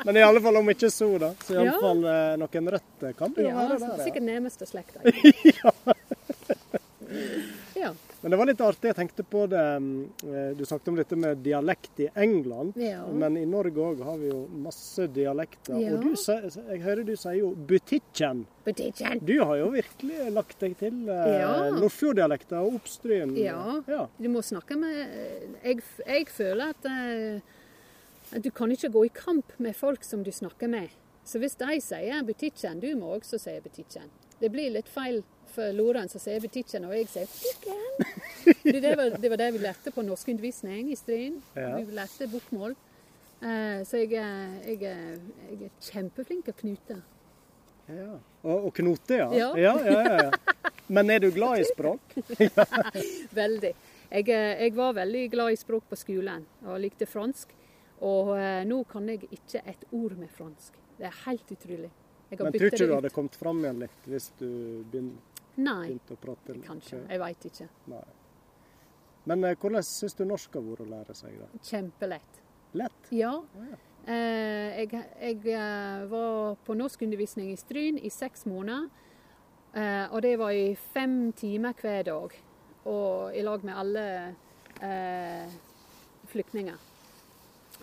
Men 0.05 0.17
i 0.17 0.21
alle 0.25 0.41
fall 0.41 0.57
om 0.57 0.69
ikke 0.73 0.89
så, 0.89 1.09
da. 1.21 1.33
Så 1.45 1.53
i 1.53 1.57
alle 1.61 1.65
Ja. 1.73 1.79
fall 1.81 2.05
eh, 2.09 2.37
noen 2.41 2.71
røtter 2.73 3.13
kan 3.19 3.33
det 3.35 3.43
jo 3.45 3.49
Ja, 3.51 3.55
være 3.67 3.79
der. 3.83 4.03
Sikkert 4.07 4.25
nærmeste 4.25 4.65
slekta. 4.65 4.99
ja. 5.61 5.71
ja. 7.77 7.91
Men 8.21 8.31
det 8.31 8.38
var 8.38 8.45
litt 8.45 8.62
artig. 8.62 8.89
Jeg 8.91 8.97
tenkte 8.99 9.23
på 9.25 9.45
det 9.49 9.62
mm, 9.81 9.93
eh, 10.29 10.49
Du 10.57 10.62
snakket 10.65 10.91
om 10.91 10.97
dette 10.99 11.17
med 11.17 11.41
dialekt 11.41 11.99
i 12.05 12.07
England. 12.15 12.75
Ja. 12.77 13.01
Men 13.07 13.38
i 13.38 13.45
Norge 13.49 13.81
òg 13.81 14.03
har 14.05 14.19
vi 14.21 14.29
jo 14.29 14.43
masse 14.62 15.07
dialekter. 15.10 15.79
Ja. 15.81 15.95
Og 15.95 16.05
du, 16.05 16.13
jeg 16.13 16.84
hører 16.86 17.03
du 17.07 17.15
sier 17.15 17.39
jo 17.39 17.53
'butikken'. 17.55 18.45
Butikken. 18.65 19.23
Du 19.25 19.39
har 19.41 19.55
jo 19.57 19.71
virkelig 19.73 20.29
lagt 20.36 20.60
deg 20.62 20.77
til 20.77 21.10
eh, 21.10 21.34
Ja. 21.41 21.51
Nordfjorddialekter 21.73 22.62
og 22.62 22.77
Oppstryn. 22.81 23.34
Ja. 23.41 23.81
ja. 23.89 24.05
Du 24.19 24.29
må 24.29 24.45
snakke 24.45 24.77
med 24.77 25.01
Jeg, 25.63 25.81
jeg 26.05 26.27
føler 26.29 26.75
at, 26.75 26.86
eh, 26.86 27.41
at 28.38 28.43
du 28.45 28.51
kan 28.53 28.71
ikke 28.71 28.93
gå 28.93 29.05
i 29.10 29.13
kamp 29.15 29.57
med 29.57 29.75
folk 29.75 30.05
som 30.05 30.23
du 30.23 30.31
snakker 30.31 30.69
med. 30.69 30.93
Så 31.25 31.41
hvis 31.41 31.57
de 31.57 31.81
sier 31.81 32.21
'butikken', 32.21 32.81
du 32.81 32.93
må 32.95 33.17
også 33.17 33.41
si 33.41 33.57
'butikken'. 33.57 34.13
Det 34.41 34.49
blir 34.51 34.69
litt 34.73 34.89
feil 34.89 35.23
for 35.53 35.73
Loren 35.75 36.09
som 36.09 36.21
sier 36.21 36.39
'butikken', 36.39 36.85
og 36.87 36.93
jeg 36.95 37.07
sier 37.07 37.27
'butikken'. 37.27 38.81
Det 38.81 38.95
var, 38.97 39.09
det 39.21 39.29
var 39.29 39.37
det 39.37 39.51
vi 39.53 39.59
lærte 39.61 39.91
på 39.93 40.01
norskundervisning 40.05 40.91
i 40.91 40.95
Stryn. 40.95 41.41
Ja. 41.55 41.75
Vi 41.77 41.91
lærte 41.95 42.27
bokmål. 42.31 42.75
Eh, 43.41 43.83
så 43.85 43.97
jeg, 43.97 44.11
jeg, 44.11 44.79
jeg 44.81 45.63
er 45.65 45.69
kjempeflink 45.81 46.45
til 46.45 46.53
å 46.53 46.59
knute. 46.61 46.97
Ja. 47.91 48.11
Og, 48.43 48.65
og 48.67 48.73
knote, 48.77 49.17
ja. 49.17 49.29
Ja. 49.33 49.49
Ja, 49.57 49.73
ja, 49.85 50.17
ja. 50.25 50.31
Men 50.91 51.09
er 51.09 51.19
du 51.23 51.31
glad 51.31 51.59
i 51.61 51.65
språk? 51.69 52.13
Veldig. 53.41 53.73
Jeg, 54.11 54.27
eh, 54.27 54.61
jeg 54.65 54.75
var 54.75 54.93
veldig 54.93 55.29
glad 55.31 55.53
i 55.53 55.59
språk 55.59 55.85
på 55.89 55.95
skolen 55.95 56.43
og 56.67 56.79
likte 56.83 57.07
fransk. 57.07 57.53
Og 58.03 58.33
eh, 58.37 58.63
nå 58.67 58.81
kan 58.91 59.07
jeg 59.07 59.23
ikke 59.31 59.61
et 59.71 59.85
ord 59.95 60.17
med 60.19 60.31
fransk. 60.35 60.75
Det 60.97 61.07
er 61.07 61.19
helt 61.25 61.53
utrolig. 61.55 61.91
Men 62.31 62.53
tror 62.55 62.67
ikke 62.71 62.87
du 62.87 62.93
hadde 62.95 63.11
kommet 63.11 63.35
fram 63.35 63.59
igjen 63.63 63.79
litt 63.83 64.05
hvis 64.07 64.29
du 64.39 64.47
begyn- 64.91 65.15
Nei, 65.55 65.99
prate? 66.07 66.55
kanskje. 66.65 67.01
Jeg 67.09 67.19
veit 67.19 67.45
ikke. 67.45 67.67
Nei. 67.91 68.03
Men 69.29 69.43
eh, 69.45 69.55
hvordan 69.59 69.85
syns 69.85 70.15
du 70.17 70.23
norsk 70.25 70.55
har 70.57 70.63
vært 70.65 70.85
å 70.85 70.89
lære 70.89 71.15
seg? 71.17 71.37
da? 71.37 71.63
Kjempelett. 71.67 72.39
Lett? 72.79 73.09
Ja. 73.13 73.33
Oh, 73.37 73.65
ja. 73.67 73.79
Eh, 74.09 74.81
jeg 74.81 75.03
jeg 75.21 75.43
eh, 75.53 76.05
var 76.09 76.55
på 76.65 76.73
norskundervisning 76.77 77.51
i 77.51 77.59
Stryn 77.59 77.99
i 78.01 78.09
seks 78.09 78.47
måneder. 78.49 78.87
Eh, 79.73 80.05
og 80.11 80.21
det 80.25 80.37
var 80.39 80.55
i 80.55 80.71
fem 80.93 81.31
timer 81.37 81.75
hver 81.77 82.07
dag. 82.07 82.39
Og 82.89 83.35
i 83.37 83.43
lag 83.45 83.63
med 83.67 83.77
alle 83.77 84.05
eh, 84.81 85.53
flyktninger. 86.31 86.89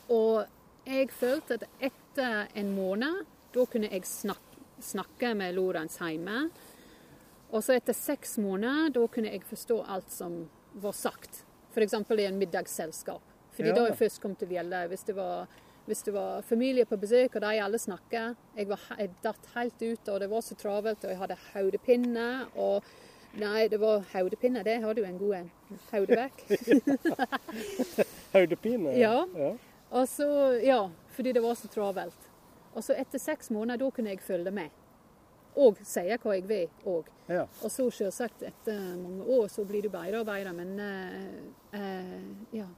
Og 0.09 0.89
jeg 0.89 1.11
følte 1.13 1.61
at 1.61 1.69
etter 1.79 2.49
en 2.57 2.75
måned, 2.75 3.25
da 3.55 3.65
kunne 3.69 3.93
jeg 3.93 4.09
snak 4.09 4.45
snakke 4.79 5.33
med 5.35 5.57
Lorentz 5.57 5.99
hjemme. 5.99 6.49
Og 7.51 7.63
så 7.65 7.77
etter 7.79 7.97
seks 7.97 8.37
måneder, 8.39 8.91
da 8.93 9.07
kunne 9.07 9.33
jeg 9.33 9.43
forstå 9.49 9.81
alt 9.89 10.11
som 10.13 10.43
var 10.75 10.93
sagt. 10.93 11.45
F.eks. 11.73 11.95
i 11.95 12.25
en 12.27 12.39
middagsselskap. 12.39 13.23
Fordi 13.57 13.69
Ja. 13.69 13.75
da 13.75 13.87
jeg 13.89 13.97
først 13.97 14.21
kom 14.21 14.35
til 14.37 14.49
Gjelle, 14.49 14.87
hvis 14.89 15.05
det 15.05 15.17
var 15.17 15.49
hvis 15.89 16.03
det 16.05 16.13
var 16.13 16.43
familie 16.43 16.85
på 16.85 16.99
besøk, 17.01 17.35
og 17.37 17.41
de 17.41 17.63
alle 17.65 17.79
snakka 17.79 18.35
Jeg, 18.57 18.69
var, 18.69 18.81
jeg 18.99 19.11
datt 19.25 19.47
helt 19.55 19.83
ut, 19.83 20.09
og 20.09 20.21
det 20.21 20.29
var 20.31 20.41
så 20.41 20.55
travelt, 20.55 21.05
og 21.05 21.11
jeg 21.11 21.19
hadde 21.19 21.37
hodepine. 21.55 22.47
Og 22.57 22.85
Nei, 23.39 23.69
det 23.69 23.79
var 23.81 24.05
hodepine. 24.13 24.63
Det 24.65 24.83
har 24.83 24.95
du 24.95 25.03
en 25.05 25.19
god 25.19 25.35
en. 25.35 25.51
Hodevekk. 25.93 26.45
Hodepine? 28.33 28.99
Ja. 28.99 29.27
ja. 29.37 29.51
Og 29.91 30.09
så, 30.09 30.29
ja, 30.65 30.91
fordi 31.15 31.33
det 31.33 31.43
var 31.43 31.55
så 31.55 31.69
travelt. 31.69 32.29
Og 32.75 32.85
så 32.85 32.97
etter 32.99 33.19
seks 33.19 33.51
måneder, 33.51 33.81
da 33.85 33.91
kunne 33.91 34.13
jeg 34.13 34.21
følge 34.25 34.51
med. 34.51 34.71
Og 35.59 35.79
sier 35.87 36.21
hva 36.23 36.35
jeg 36.37 36.45
vil 36.49 36.69
òg. 36.87 37.09
ja. 37.29 37.47
Og 37.63 37.73
så 37.73 37.89
selvsagt, 37.91 38.45
etter 38.47 38.79
mange 39.01 39.25
år, 39.25 39.49
så 39.51 39.65
blir 39.67 39.83
du 39.83 39.91
bedre 39.91 40.21
og 40.21 40.29
bedre, 40.29 40.53
men 40.55 40.77
eh, 40.81 41.81
eh, 41.81 42.61
ja. 42.61 42.69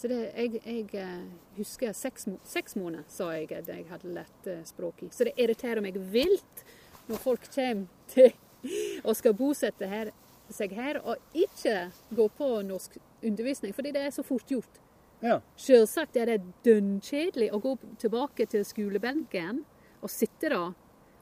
Så 0.00 0.08
det, 0.08 0.20
jeg, 0.32 0.60
jeg 0.64 0.86
eh, 0.96 1.24
husker 1.58 1.92
seks, 1.92 2.28
seks 2.46 2.76
måneder, 2.78 3.04
sa 3.12 3.32
jeg 3.34 3.50
at 3.52 3.68
jeg 3.68 3.84
hadde 3.90 4.14
lært 4.14 4.38
språket 4.40 4.68
språk 4.70 5.02
i. 5.04 5.10
Så 5.12 5.26
det 5.28 5.34
irriterer 5.36 5.82
meg 5.84 5.98
vilt 6.12 6.64
når 7.10 7.20
folk 7.20 7.48
kommer 7.50 7.90
til 8.12 8.30
og 9.06 9.16
skal 9.18 9.34
bosette 9.36 9.88
her, 9.90 10.12
seg 10.50 10.72
her, 10.74 11.00
og 11.02 11.18
ikke 11.36 11.90
gå 12.16 12.28
på 12.38 12.52
norsk 12.66 12.96
undervisning, 13.26 13.74
fordi 13.74 13.92
det 13.94 14.06
er 14.06 14.14
så 14.14 14.24
fort 14.26 14.46
gjort. 14.50 14.80
ja. 15.22 15.40
Selvsagt 15.56 16.16
er 16.16 16.30
det 16.30 16.38
dønnkjedelig 16.64 17.50
å 17.52 17.60
gå 17.60 17.74
tilbake 18.00 18.46
til 18.50 18.64
skolebenken 18.64 19.64
og 20.00 20.10
sitte 20.10 20.54
der. 20.54 20.72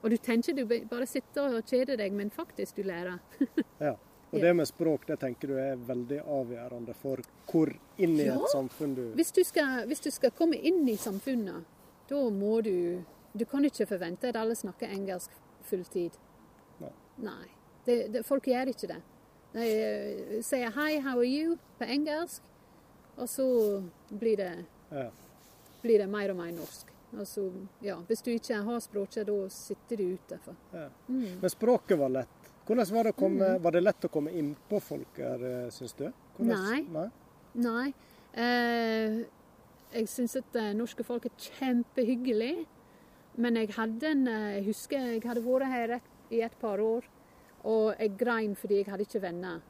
Og 0.02 0.10
du 0.10 0.16
tenker 0.16 0.54
du 0.54 0.64
bare 0.66 1.06
sitter 1.06 1.58
og 1.58 1.66
kjeder 1.66 1.98
deg, 1.98 2.12
men 2.14 2.30
faktisk 2.30 2.76
du 2.76 2.82
lærer. 2.86 3.18
Ja. 3.80 3.96
Og 4.28 4.42
det 4.42 4.50
med 4.52 4.68
språk 4.68 5.06
det 5.08 5.16
tenker 5.22 5.48
du 5.48 5.54
er 5.56 5.78
veldig 5.88 6.18
avgjørende 6.20 6.92
for 7.00 7.22
hvor 7.48 7.70
inn 7.96 8.18
i 8.20 8.26
Ja. 8.26 8.34
et 8.36 8.50
samfunn 8.52 8.94
du 8.94 9.14
Hvis 9.16 9.32
du 9.32 9.40
skal, 9.44 9.86
hvis 9.88 10.02
du 10.04 10.10
skal 10.10 10.34
komme 10.36 10.58
inn 10.60 10.82
i 10.88 10.96
samfunnet, 11.00 11.64
da 12.10 12.18
må 12.28 12.60
du 12.60 13.04
Du 13.38 13.44
kan 13.44 13.64
ikke 13.64 13.86
forvente 13.86 14.28
at 14.28 14.36
alle 14.36 14.54
snakker 14.56 14.88
engelsk 14.88 15.30
fulltid. 15.62 16.10
Nei. 16.80 16.92
Nei. 17.18 17.46
Det, 17.86 18.12
det, 18.12 18.22
folk 18.26 18.44
gjør 18.48 18.68
ikke 18.72 18.88
det. 18.88 19.00
De 19.52 19.64
eh, 19.64 20.42
sier 20.42 20.70
'hi, 20.70 20.98
how 21.00 21.18
are 21.18 21.28
you' 21.28 21.58
på 21.78 21.84
engelsk, 21.84 22.42
og 23.16 23.28
så 23.28 23.82
blir 24.10 24.36
det, 24.36 24.64
ja. 24.90 25.10
blir 25.82 25.98
det 25.98 26.08
mer 26.08 26.30
og 26.30 26.36
mer 26.36 26.52
norsk. 26.52 26.92
Altså, 27.16 27.46
ja, 27.80 27.96
hvis 28.08 28.20
du 28.22 28.32
ikke 28.34 28.58
har 28.66 28.80
språket, 28.84 29.26
da 29.26 29.36
sitter 29.52 29.96
du 29.96 30.16
ute. 30.18 30.38
Ja. 30.74 30.88
Mm. 31.08 31.38
Men 31.40 31.50
språket 31.50 31.98
var 31.98 32.12
lett. 32.12 32.52
Hvordan 32.68 32.90
var 32.92 33.08
det, 33.08 33.12
komme, 33.16 33.46
var 33.64 33.72
det 33.72 33.80
lett 33.80 34.04
å 34.04 34.10
komme 34.12 34.34
innpå 34.36 34.80
folk 34.84 35.20
her, 35.24 35.70
syns 35.72 35.96
du? 35.96 36.10
Nei. 36.44 36.82
Nei. 36.92 37.06
Nei. 37.64 37.86
Eh, 38.36 39.22
jeg 39.94 40.08
syns 40.12 40.36
at 40.36 40.50
det 40.52 40.66
norske 40.76 41.04
folk 41.06 41.24
er 41.30 41.48
kjempehyggelig. 41.58 42.66
Men 43.38 43.56
jeg 43.56 43.72
hadde 43.76 44.10
en 44.10 44.26
eh, 44.28 44.56
Jeg 44.58 44.66
husker 44.72 45.12
jeg 45.14 45.22
hadde 45.24 45.44
vært 45.46 45.72
her 45.72 45.94
i 46.34 46.42
et 46.44 46.56
par 46.60 46.82
år, 46.82 47.06
og 47.64 47.94
jeg 47.96 48.18
grein 48.20 48.52
fordi 48.58 48.82
jeg 48.82 48.90
hadde 48.90 49.06
ikke 49.06 49.22
venner. 49.22 49.62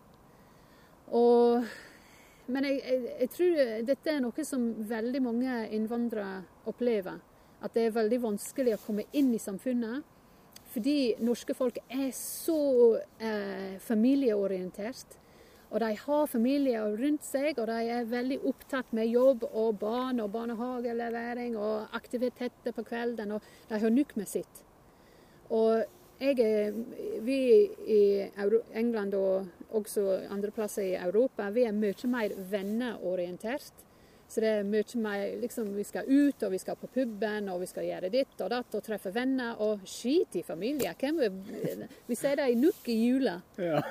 Og 1.15 1.63
Men 2.49 2.65
jeg, 2.65 2.81
jeg, 2.81 3.17
jeg 3.21 3.31
tror 3.31 3.59
dette 3.85 4.11
er 4.11 4.21
noe 4.25 4.45
som 4.45 4.63
veldig 4.89 5.21
mange 5.23 5.57
innvandrere 5.77 6.43
opplever. 6.67 7.21
At 7.63 7.75
det 7.75 7.89
er 7.89 7.97
veldig 7.97 8.21
vanskelig 8.23 8.77
å 8.77 8.83
komme 8.85 9.07
inn 9.17 9.33
i 9.35 9.43
samfunnet. 9.43 10.07
Fordi 10.69 11.17
norske 11.25 11.57
folk 11.57 11.81
er 11.89 12.11
så 12.15 12.61
eh, 13.19 13.79
familieorientert. 13.83 15.17
Og 15.69 15.83
de 15.83 15.91
har 16.01 16.31
familier 16.31 16.95
rundt 16.97 17.25
seg, 17.27 17.59
og 17.61 17.69
de 17.69 17.91
er 17.93 18.09
veldig 18.09 18.39
opptatt 18.49 18.93
med 18.97 19.11
jobb 19.11 19.45
og 19.51 19.77
barn 19.81 20.23
og 20.25 20.31
barnehagelevering 20.33 21.59
og 21.61 21.93
aktiviteter 21.97 22.73
på 22.73 22.85
kvelden. 22.89 23.35
Og 23.37 23.51
de 23.69 23.81
har 23.83 23.93
nok 23.93 24.15
med 24.17 24.31
sitt. 24.31 24.65
Og 25.53 25.85
jeg 26.19 26.73
vi 27.23 27.41
i 27.87 28.01
England 28.75 29.15
og 29.15 29.75
også 29.77 30.07
andre 30.33 30.51
plasser 30.51 30.83
i 30.83 30.97
Europa, 30.97 31.51
vi 31.55 31.67
er 31.69 31.77
mye 31.77 32.11
mer 32.11 32.35
venneorientert. 32.51 33.88
Så 34.29 34.43
det 34.45 34.49
er 34.59 34.67
mye 34.69 35.01
mer 35.01 35.23
liksom, 35.41 35.71
Vi 35.77 35.85
skal 35.89 36.09
ut, 36.09 36.43
og 36.43 36.53
vi 36.53 36.61
skal 36.61 36.77
på 36.77 36.91
puben, 36.93 37.49
og 37.49 37.63
vi 37.63 37.71
skal 37.71 37.87
gjøre 37.87 38.11
ditt 38.13 38.41
og 38.45 38.53
datt 38.53 38.77
og 38.77 38.85
treffe 38.85 39.13
venner. 39.15 39.57
Og 39.65 39.85
skit 39.89 40.37
i 40.37 40.45
familie. 40.45 40.93
Hvem 41.01 41.21
vil, 41.23 41.85
vi 42.07 42.19
ser 42.19 42.45
i 42.45 42.57
nukk 42.59 42.89
i 42.93 42.99
jula. 42.99 43.39
Ja. 43.57 43.83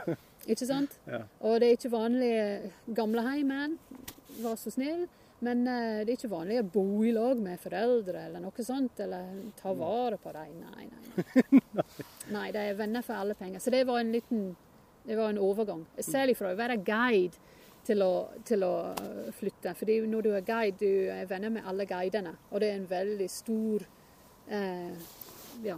Ikke 0.48 0.68
sant? 0.70 0.94
Ja. 1.10 1.24
Og 1.42 1.60
det 1.60 1.68
er 1.68 1.80
ikke 1.80 1.92
vanlig 1.92 2.34
gamleheimen, 2.96 3.80
vær 4.44 4.60
så 4.62 4.72
snill. 4.72 5.08
Men 5.44 5.68
eh, 5.70 6.00
det 6.02 6.14
er 6.14 6.16
ikke 6.16 6.32
vanlig 6.32 6.62
å 6.62 6.70
bo 6.74 6.86
i 7.06 7.12
lag 7.14 7.38
med 7.42 7.60
foreldre 7.62 8.24
eller 8.26 8.42
noe 8.42 8.66
sånt. 8.66 9.02
Eller 9.04 9.34
ta 9.60 9.74
vare 9.78 10.22
på 10.22 10.34
dem. 10.38 10.56
Nei, 10.62 10.88
nei, 10.94 11.04
nei. 11.18 11.66
nei, 12.38 12.48
det 12.54 12.64
er 12.64 12.80
venner 12.80 13.06
for 13.06 13.20
alle 13.20 13.38
penger. 13.38 13.62
Så 13.62 13.74
det 13.74 13.84
var 13.90 14.02
en 14.02 14.14
liten 14.14 14.48
det 15.08 15.16
var 15.16 15.30
en 15.30 15.40
overgang. 15.40 15.86
Særlig 16.04 16.36
fra 16.36 16.52
å 16.52 16.58
være 16.60 16.82
guide 16.84 17.38
til 17.88 18.04
å, 18.04 18.12
til 18.48 18.66
å 18.68 18.74
eh, 18.92 19.30
flytte. 19.36 19.74
Fordi 19.78 20.00
når 20.10 20.26
du 20.26 20.32
er 20.36 20.46
guide, 20.48 20.78
du 20.82 21.12
er 21.14 21.30
venner 21.30 21.54
med 21.54 21.68
alle 21.68 21.88
guidene. 21.88 22.34
Og 22.52 22.62
det 22.62 22.72
er 22.72 22.82
en 22.82 22.90
veldig 22.90 23.30
stor 23.32 23.86
eh, 24.50 25.14
ja, 25.64 25.78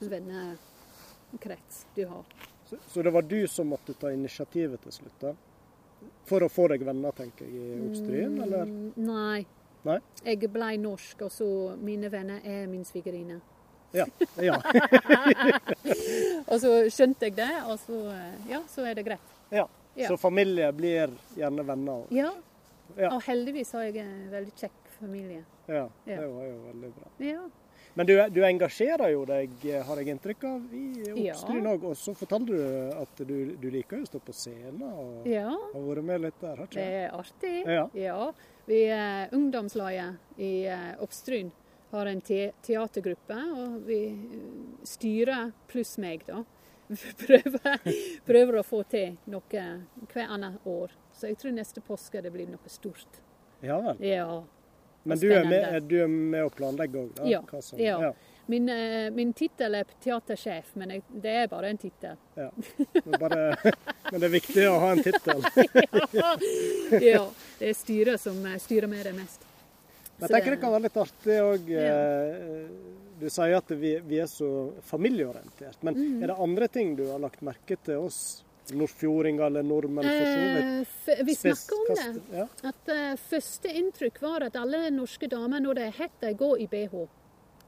vennekrets 0.00 1.82
du 1.96 2.04
har. 2.06 2.24
Så, 2.66 2.78
så 2.90 3.02
det 3.02 3.12
var 3.14 3.26
du 3.26 3.40
som 3.50 3.68
måtte 3.70 3.94
ta 3.98 4.10
initiativet 4.14 4.82
til 4.86 4.94
slutt? 5.00 5.18
da? 5.22 5.34
For 6.26 6.42
å 6.42 6.50
få 6.50 6.66
deg 6.72 6.82
venner, 6.86 7.14
tenker 7.14 7.46
jeg, 7.46 7.54
i 7.54 7.82
Oppstryn, 7.86 8.40
eller? 8.42 8.66
Mm, 8.66 8.88
Nei. 9.06 9.44
Nei? 9.86 10.00
Jeg 10.26 10.48
ble 10.50 10.72
norsk, 10.82 11.20
og 11.28 11.30
så 11.30 11.46
mine 11.78 12.10
venner 12.10 12.42
er 12.42 12.66
min 12.70 12.82
svigerinne. 12.86 13.38
Ja. 13.94 14.04
ja. 14.42 14.56
Og 16.50 16.58
så 16.60 16.72
skjønte 16.92 17.28
jeg 17.28 17.36
det, 17.38 17.52
og 17.64 17.78
så, 17.80 18.00
eh, 18.12 18.50
ja, 18.50 18.58
så 18.68 18.82
er 18.84 18.98
det 18.98 19.06
greit. 19.06 19.34
ja. 19.54 19.64
Ja. 19.96 20.08
Så 20.08 20.16
familie 20.20 20.72
blir 20.76 21.12
gjerne 21.36 21.64
venner? 21.66 22.06
Ja. 22.14 22.32
Ja. 22.96 23.10
Og 23.14 23.22
heldigvis 23.26 23.72
har 23.74 23.86
jeg 23.88 24.02
en 24.04 24.26
veldig 24.30 24.52
kjekk 24.56 24.90
familie. 24.98 25.44
Ja, 25.66 25.88
Ja. 26.06 26.20
det 26.20 26.26
var 26.28 26.44
jo 26.44 26.58
veldig 26.66 26.90
bra. 26.94 27.08
Ja. 27.18 27.44
Men 27.94 28.06
du, 28.06 28.12
du 28.28 28.42
engasjerer 28.44 29.08
jo 29.10 29.24
deg, 29.24 29.50
har 29.88 30.00
jeg 30.00 30.12
inntrykk 30.12 30.44
av, 30.44 30.64
i 30.76 30.84
Ja. 31.24 31.32
Oppstryn 31.32 31.66
òg. 31.66 31.84
Og 31.90 31.96
så 31.96 32.12
fortalte 32.14 32.52
du 32.52 32.90
at 32.92 33.22
du, 33.26 33.54
du 33.56 33.70
liker 33.72 34.02
å 34.02 34.08
stå 34.08 34.20
på 34.20 34.34
scenen 34.36 34.82
og 34.84 35.28
ja. 35.28 35.48
har 35.48 35.86
vært 35.88 36.04
med 36.04 36.26
litt 36.26 36.40
der, 36.40 36.56
har 36.60 36.68
ikke 36.68 36.76
Det 36.82 36.98
er 37.00 37.16
artig. 37.16 37.54
Ja. 37.96 38.18
Vi 38.66 38.82
er 38.90 39.32
ungdomslaget 39.32 40.40
i 40.42 40.52
eh, 40.68 40.92
Oppstryn 41.00 41.52
har 41.90 42.06
en 42.10 42.20
te 42.20 42.50
teatergruppe, 42.66 43.36
og 43.56 43.80
vi 43.86 44.00
eh, 44.10 44.44
styrer 44.84 45.52
pluss 45.70 45.96
meg, 46.02 46.24
da. 46.28 46.42
Prøver, 47.26 47.78
prøver 48.26 48.58
å 48.60 48.62
få 48.66 48.82
til 48.90 49.16
noe 49.32 49.62
hver 50.12 50.28
annet 50.30 50.66
år. 50.66 50.92
Så 51.16 51.30
jeg 51.30 51.38
tror 51.40 51.54
neste 51.56 51.80
påske 51.82 52.22
det 52.22 52.30
blir 52.34 52.46
noe 52.50 52.70
stort. 52.70 53.20
Ja 53.64 53.78
vel. 53.80 54.02
Ja. 54.06 54.28
Men 55.06 55.18
du 55.22 55.28
er 55.32 55.44
med, 55.46 55.82
du 55.86 55.96
er 56.02 56.08
med 56.10 56.42
å 56.44 56.50
planlegge 56.50 57.04
òg. 57.04 57.20
Ja, 57.30 57.40
som- 57.62 57.78
ja. 57.78 57.98
ja. 58.08 58.12
Min, 58.48 58.68
eh, 58.70 59.10
min 59.10 59.32
tittel 59.34 59.74
er 59.74 59.84
teatersjef, 60.02 60.68
men 60.78 60.90
jeg, 60.94 61.02
det 61.10 61.32
er 61.42 61.48
bare 61.50 61.70
en 61.72 61.78
tittel. 61.78 62.16
ja. 62.38 62.50
Men, 63.04 63.34
men 64.12 64.20
det 64.20 64.28
er 64.28 64.34
viktig 64.34 64.66
å 64.70 64.76
ha 64.82 64.92
en 64.94 65.02
tittel. 65.02 65.42
ja, 67.02 67.24
det 67.58 67.70
er 67.72 67.74
styret 67.74 68.22
som 68.22 68.38
eh, 68.46 68.58
styrer 68.62 68.86
med 68.90 69.02
det 69.06 69.14
mest. 69.18 69.42
Jeg 70.20 70.28
tenker 70.30 70.50
det 70.50 70.56
det- 70.56 70.60
kan 70.62 70.74
være 70.76 70.86
litt 70.86 71.00
artig 71.02 71.40
òg. 71.42 71.70
Ja. 71.74 71.96
Du 73.20 73.28
sier 73.32 73.56
at 73.56 73.70
vi, 73.70 73.94
vi 74.04 74.18
er 74.20 74.28
så 74.28 74.48
familieorientert. 74.84 75.78
Men 75.86 75.96
mm. 75.96 76.22
er 76.22 76.32
det 76.32 76.36
andre 76.46 76.68
ting 76.68 76.96
du 76.98 77.06
har 77.08 77.22
lagt 77.22 77.40
merke 77.44 77.78
til 77.86 78.04
oss 78.08 78.20
nordfjordinger 78.74 79.46
eller 79.46 79.62
nordmenn 79.62 80.08
for? 80.08 81.12
Eh, 81.12 81.24
vi 81.24 81.34
snakker 81.34 81.76
om 81.76 81.96
det. 81.96 82.38
Ja. 82.38 82.46
At 82.62 82.92
uh, 82.92 83.16
første 83.28 83.72
inntrykk 83.72 84.20
var 84.22 84.46
at 84.48 84.56
alle 84.58 84.88
norske 84.94 85.28
damer 85.30 85.62
når 85.62 85.78
det 85.78 85.88
er 85.90 85.98
hett, 86.00 86.16
de 86.20 86.32
går 86.38 86.64
i 86.64 86.68
bh. 86.70 86.96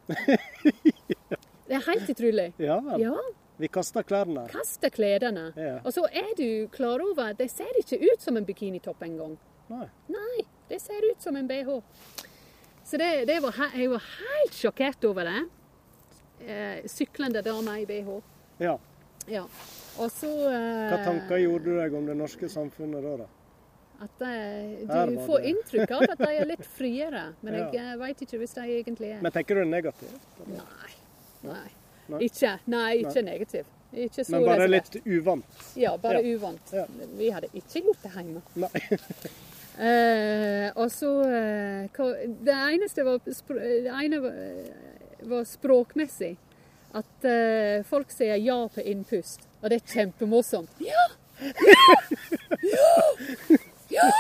det 1.69 1.77
er 1.77 1.85
helt 1.91 2.11
utrolig. 2.15 2.49
ja 2.57 2.79
vel. 2.85 3.05
Ja, 3.09 3.17
Vi 3.59 3.69
kaster 3.69 4.03
klærne. 4.03 4.47
kaster 4.53 4.91
klærne. 4.91 5.53
Ja. 5.57 5.79
Og 5.85 5.93
så 5.95 6.07
er 6.07 6.33
du 6.39 6.69
klar 6.73 7.03
over 7.03 7.33
at 7.33 7.39
det 7.39 7.51
ser 7.53 7.73
ikke 7.81 8.01
ut 8.05 8.23
som 8.23 8.37
en 8.37 8.47
bikinitopp 8.47 9.03
engang. 9.03 9.37
Nei. 9.69 9.87
Nei, 10.09 10.47
det 10.69 10.81
ser 10.81 11.05
ut 11.11 11.23
som 11.23 11.37
en 11.37 11.49
bh. 11.49 11.81
Så 12.89 12.97
det, 12.97 13.25
det 13.29 13.41
var, 13.45 13.57
jeg 13.77 13.91
var 13.93 14.05
helt 14.17 14.55
sjokkert 14.57 15.05
over 15.05 15.29
det. 15.29 15.41
Eh, 16.49 16.87
syklende 16.89 17.43
damer 17.45 17.83
i 17.83 17.87
bh. 17.87 18.15
Ja. 18.65 18.79
Ja. 19.29 19.43
Og 19.99 20.11
så 20.15 20.31
eh, 20.49 20.87
Hva 20.89 21.01
tanker 21.05 21.43
gjorde 21.43 21.67
du 21.69 21.75
deg 21.83 21.97
om 21.99 22.07
det 22.09 22.15
norske 22.17 22.49
samfunnet 22.49 23.05
da? 23.05 23.17
da? 23.25 23.27
At 24.07 24.23
eh, 24.25 24.87
du 25.11 25.19
får 25.27 25.43
det. 25.43 25.51
inntrykk 25.53 25.93
av 25.97 26.05
at 26.15 26.23
de 26.23 26.29
er 26.39 26.49
litt 26.49 26.69
friere, 26.79 27.25
men 27.43 27.59
Ja. 27.59 27.67
jeg 27.75 27.97
uh, 27.97 27.99
veit 28.01 28.23
ikke 28.25 28.41
hvis 28.41 28.55
de 28.57 28.65
egentlig 28.79 29.11
er. 29.17 29.21
Men 29.27 29.35
tenker 29.35 29.59
du 29.59 29.65
det 29.67 29.73
negativt? 29.73 30.31
Nei. 30.47 30.93
Nei. 31.43 31.67
Nei. 32.09 32.23
Ikke, 32.25 32.55
nei, 32.71 32.93
ikke 33.03 33.25
negativ. 33.27 33.67
Ikke 33.93 34.25
så 34.25 34.37
Men 34.37 34.47
bare 34.47 34.69
litt 34.69 34.97
uvant? 35.05 35.61
Ja, 35.77 35.97
bare 36.01 36.23
Ja. 36.25 36.37
uvant. 36.39 36.73
Ja. 36.73 36.87
Vi 37.19 37.29
hadde 37.35 37.53
ikke 37.53 37.85
gjort 37.85 38.03
det 38.07 38.15
hjemme. 38.17 38.43
Nei. 38.65 38.73
Eh, 39.79 40.73
og 40.75 40.91
så 40.91 41.11
eh, 41.23 42.01
Det 42.43 42.55
eneste 42.55 43.05
var, 43.07 43.21
det 43.23 43.93
ene 43.95 44.21
var, 44.25 44.35
eh, 45.23 45.45
språkmessig. 45.47 46.37
At 46.99 47.25
eh, 47.29 47.85
folk 47.87 48.11
sier 48.11 48.41
ja 48.43 48.59
på 48.75 48.83
innpust. 48.83 49.47
Og 49.63 49.71
det 49.71 49.83
er 49.83 49.95
kjempemorsomt. 49.95 50.83
Ja! 50.83 51.09
Ja! 51.39 52.97
Ja! 53.89 54.11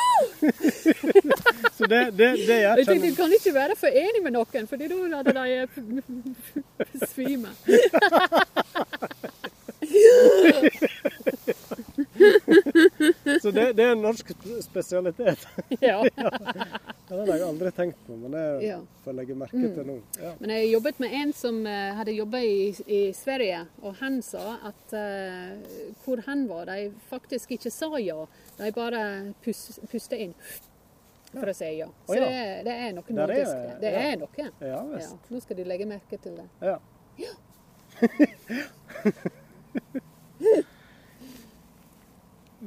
Så 1.73 1.87
det, 1.87 2.11
det, 2.17 2.29
det 2.49 2.57
jeg 2.63 2.87
kjenner 2.87 3.11
du 3.11 3.15
kan 3.17 3.33
ikke 3.37 3.55
være 3.55 3.77
for 3.77 3.87
enig 3.93 4.23
med 4.25 4.33
noen, 4.33 4.67
for 4.71 4.77
da 4.81 4.85
hadde 5.19 5.33
de 5.37 5.45
eh, 5.61 5.69
besvimet. 6.95 7.57
Så 13.43 13.51
det, 13.51 13.73
det 13.73 13.83
er 13.85 13.93
en 13.93 14.03
norsk 14.03 14.31
spesialitet. 14.65 15.49
Ja. 15.81 16.05
Det 17.09 17.17
har 17.17 17.31
jeg 17.31 17.41
aldri 17.47 17.71
tenkt 17.73 18.01
på, 18.07 18.13
men 18.21 18.35
det 18.35 18.41
Ja. 18.67 18.77
Mm. 18.77 18.89
får 19.03 19.13
jeg 19.13 19.17
legge 19.17 19.35
merke 19.41 19.69
til 19.73 19.87
nå. 19.89 19.95
Ja. 20.21 20.33
Men 20.43 20.51
jeg 20.53 20.67
jobbet 20.75 20.99
med 21.01 21.15
en 21.17 21.31
som 21.33 21.61
eh, 21.67 21.95
hadde 21.97 22.13
jobba 22.13 22.43
i, 22.45 22.69
i 22.85 22.99
Sverige, 23.17 23.63
og 23.81 23.95
han 24.03 24.19
sa 24.23 24.59
at 24.69 24.93
uh, 24.93 25.57
hvor 26.05 26.21
han 26.27 26.45
var, 26.51 26.69
de 26.69 26.91
faktisk 27.09 27.55
ikke 27.57 27.73
sa 27.73 27.89
ja. 28.03 28.27
De 28.59 28.69
bare 28.77 29.33
pus, 29.45 29.81
pusta 29.89 30.21
inn. 30.21 30.35
for 31.33 31.49
å 31.49 31.57
si 31.57 31.71
ja. 31.79 31.89
Så 32.07 32.13
oh, 32.13 32.21
ja. 32.21 32.29
det, 32.29 32.45
det 32.69 32.77
er 32.77 32.93
noe 32.97 33.17
Der 33.23 33.33
er 33.33 33.35
det, 33.41 33.81
Det 33.81 33.93
ja. 33.93 34.05
er 34.11 34.21
noe. 34.21 34.47
Ja 34.69 34.85
Ja, 35.01 35.11
nå 35.33 35.41
skal 35.45 35.57
de 35.57 35.65
legge 35.69 35.89
merke 35.89 36.21
til 36.21 36.37
det. 36.37 36.49
Ja. 36.61 36.77
Ja. 37.25 37.33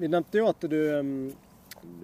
Vi 0.01 0.09
nevnte 0.09 0.39
jo 0.41 0.47
at 0.49 0.65
du, 0.71 0.79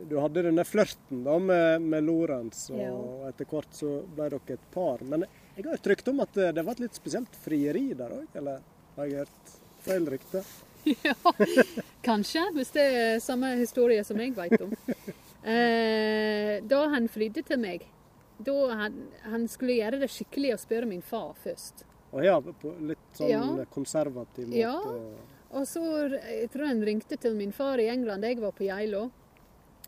du 0.10 0.16
hadde 0.22 0.44
denne 0.46 0.64
flørten 0.68 1.24
da 1.26 1.38
med, 1.42 1.82
med 1.82 2.06
Lorentz, 2.06 2.68
og 2.72 2.80
Ja. 2.82 2.94
etter 3.32 3.50
hvert 3.50 3.74
så 3.74 3.92
ble 4.16 4.30
dere 4.36 4.54
et 4.58 4.68
par. 4.74 5.02
Men 5.04 5.26
jeg 5.58 5.66
har 5.66 5.74
hørt 5.76 5.90
rykte 5.94 6.14
om 6.14 6.22
at 6.26 6.38
det 6.38 6.64
var 6.64 6.78
et 6.78 6.84
litt 6.86 6.98
spesielt 7.00 7.38
frieri 7.44 7.88
der 7.98 8.14
òg, 8.20 8.28
eller 8.38 8.62
har 8.98 9.10
jeg 9.10 9.26
hørt 9.26 9.56
feil 9.88 10.06
rykte? 10.14 10.44
Kanskje, 12.08 12.44
hvis 12.56 12.70
det 12.76 12.84
er 12.96 13.20
samme 13.24 13.50
historie 13.60 14.04
som 14.08 14.20
jeg 14.22 14.36
vet 14.38 14.62
om. 14.68 14.76
Eh, 15.48 16.58
da 16.68 16.80
han 16.92 17.06
flydde 17.08 17.40
til 17.48 17.60
meg, 17.62 17.86
da 18.44 18.56
han, 18.82 18.96
han 19.32 19.46
skulle 19.48 19.78
gjøre 19.78 20.00
det 20.02 20.10
skikkelig 20.12 20.50
og 20.58 20.60
spørre 20.60 20.90
min 20.90 21.04
far 21.06 21.38
først. 21.40 21.86
Å 22.12 22.24
ja, 22.26 22.34
på 22.42 22.74
litt 22.90 23.06
sånn 23.16 23.30
Ja. 23.32 23.44
konservativ 23.72 24.50
måte. 24.50 24.60
Ja. 24.60 24.74
Og- 25.52 25.68
så 25.68 25.84
jeg 26.10 26.50
tror 26.52 26.68
han 26.68 26.84
ringte 26.86 27.18
til 27.18 27.36
min 27.36 27.52
far 27.52 27.78
i 27.80 27.88
England. 27.88 28.24
Jeg 28.24 28.40
var 28.40 28.52
på 28.52 28.66
Geilo. 28.68 29.12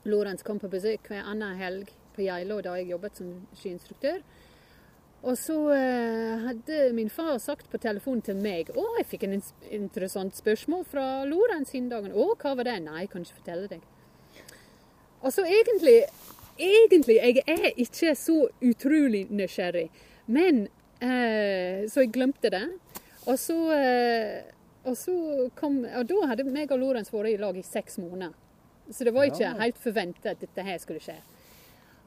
Lorentz 0.05 0.43
kom 0.43 0.59
på 0.59 0.69
besøk 0.69 1.07
hver 1.07 1.23
annen 1.25 1.57
helg 1.57 1.89
på 2.15 2.23
Geilo 2.23 2.61
da 2.61 2.75
jeg 2.75 2.89
jobbet 2.89 3.15
som 3.17 3.47
skiinstruktør. 3.55 4.21
Og 5.21 5.35
så 5.35 5.55
eh, 5.75 6.37
hadde 6.45 6.93
min 6.95 7.09
far 7.09 7.37
sagt 7.43 7.69
på 7.69 7.77
telefon 7.77 8.21
til 8.23 8.35
meg 8.39 8.69
Å, 8.71 8.83
jeg 8.99 9.05
fikk 9.05 9.23
en 9.27 9.41
interessant 9.69 10.35
spørsmål 10.37 10.85
fra 10.87 11.25
Lorentz 11.27 11.71
den 11.75 11.89
dagen. 11.89 12.13
Å, 12.15 12.35
hva 12.39 12.55
var 12.55 12.63
det? 12.63 12.77
Nei, 12.85 13.01
jeg 13.01 13.09
kan 13.11 13.25
ikke 13.25 13.41
fortelle 13.41 13.67
deg. 13.67 13.81
Og 15.21 15.33
så 15.35 15.43
egentlig 15.43 16.03
Egentlig, 16.59 17.15
jeg 17.15 17.43
er 17.47 17.69
ikke 17.79 18.11
så 18.19 18.49
utrolig 18.67 19.21
nysgjerrig. 19.31 19.85
Men 20.27 20.65
eh, 20.99 21.85
Så 21.87 22.03
jeg 22.03 22.11
glemte 22.11 22.51
det. 22.51 22.65
Og 23.27 23.37
så 23.39 23.55
eh, 23.77 24.41
og 24.89 24.97
så 24.97 25.15
kom, 25.55 25.81
og 25.85 26.07
da 26.09 26.27
hadde 26.31 26.45
meg 26.49 26.71
og 26.73 26.81
Lorentz 26.81 27.11
vært 27.13 27.33
i 27.33 27.41
lag 27.41 27.57
i 27.57 27.65
seks 27.65 27.99
måneder. 28.01 28.33
Så 28.89 29.05
det 29.05 29.13
var 29.13 29.29
ikke 29.29 29.45
Ja. 29.45 29.53
helt 29.59 29.77
forventa 29.77 30.31
at 30.31 30.39
dette 30.39 30.63
her 30.65 30.77
skulle 30.77 30.99
skje. 30.99 31.19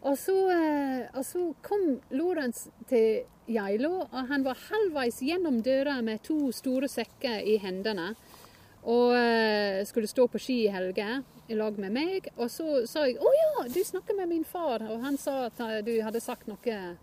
Og 0.03 0.17
så, 0.19 0.35
eh, 0.51 1.09
og 1.15 1.25
så 1.25 1.55
kom 1.63 2.01
Lorentz 2.11 2.69
til 2.89 3.23
Geilo, 3.47 4.01
og 4.13 4.29
han 4.29 4.43
var 4.43 4.57
halvveis 4.69 5.21
gjennom 5.23 5.63
døra 5.63 6.03
med 6.03 6.23
to 6.23 6.51
store 6.51 6.89
sekker 6.89 7.39
i 7.47 7.57
hendene. 7.59 8.17
Og 8.85 9.15
eh, 9.15 9.85
skulle 9.85 10.09
stå 10.09 10.27
på 10.27 10.41
ski 10.43 10.65
i 10.67 10.73
helga 10.75 11.23
i 11.49 11.55
lag 11.55 11.79
med 11.79 11.93
meg. 11.93 12.27
Og 12.37 12.49
så 12.51 12.85
sa 12.89 13.05
jeg 13.07 13.17
'Å 13.17 13.31
ja, 13.33 13.69
du 13.69 13.79
snakker 13.85 14.17
med 14.17 14.29
min 14.29 14.45
far'. 14.45 14.91
Og 14.91 15.01
han 15.03 15.17
sa 15.17 15.47
at 15.47 15.61
eh, 15.61 15.83
du 15.83 16.03
hadde 16.03 16.21
sagt 16.21 16.49
noe 16.49 16.97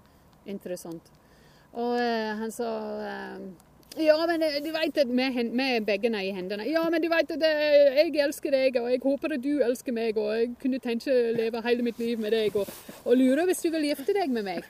interessant. 0.46 1.10
Og 1.74 1.98
han 2.00 2.52
sa 2.52 3.38
ja, 3.97 4.17
men 4.28 4.43
eh, 4.45 4.60
du 4.63 4.69
vet 4.71 4.97
at 5.02 5.10
vi 5.10 5.69
begge 5.86 6.12
i 6.21 6.32
hendene. 6.32 6.67
Ja, 6.69 6.84
men 6.89 7.02
du 7.02 7.10
vet 7.10 7.32
at 7.32 7.43
eh, 7.43 7.97
jeg 7.97 8.21
elsker 8.21 8.52
deg, 8.54 8.78
og 8.82 8.91
jeg 8.91 9.02
håper 9.04 9.34
at 9.34 9.43
du 9.43 9.63
elsker 9.65 9.95
meg, 9.95 10.17
og 10.17 10.34
jeg 10.36 10.52
kunne 10.62 10.80
tenke 10.80 11.10
å 11.10 11.32
leve 11.34 11.63
hele 11.65 11.84
mitt 11.84 11.99
liv 11.99 12.19
med 12.19 12.32
deg, 12.32 12.56
og, 12.56 12.69
og 13.04 13.17
lurer 13.17 13.49
hvis 13.49 13.63
du 13.65 13.71
vil 13.73 13.89
gifte 13.89 14.13
deg 14.13 14.30
med 14.30 14.45
meg. 14.45 14.67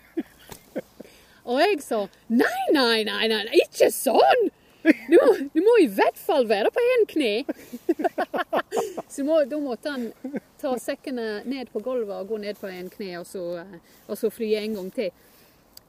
Og 1.50 1.60
jeg 1.64 1.80
sa 1.82 2.04
nei, 2.30 2.64
nei, 2.76 3.04
nei, 3.08 3.28
nei, 3.28 3.44
nei, 3.48 3.62
ikke 3.66 3.90
sånn! 3.94 4.50
Du 4.84 5.16
må, 5.18 5.32
du 5.52 5.60
må 5.66 5.74
i 5.82 5.88
hvert 5.92 6.18
fall 6.18 6.46
være 6.48 6.70
på 6.72 6.84
én 6.94 7.02
kne. 7.10 7.32
Så 9.12 9.26
må, 9.28 9.42
da 9.50 9.58
måtte 9.60 9.92
han 9.92 10.06
ta 10.62 10.76
sekkene 10.80 11.42
ned 11.50 11.72
på 11.74 11.82
gulvet 11.84 12.16
og 12.16 12.30
gå 12.32 12.40
ned 12.46 12.60
på 12.62 12.70
én 12.72 12.88
kne, 12.94 13.18
og 13.20 13.28
så, 13.28 13.44
eh, 13.64 13.98
og 14.08 14.20
så 14.20 14.32
fly 14.32 14.54
en 14.62 14.78
gang 14.80 14.94
til. 14.96 15.12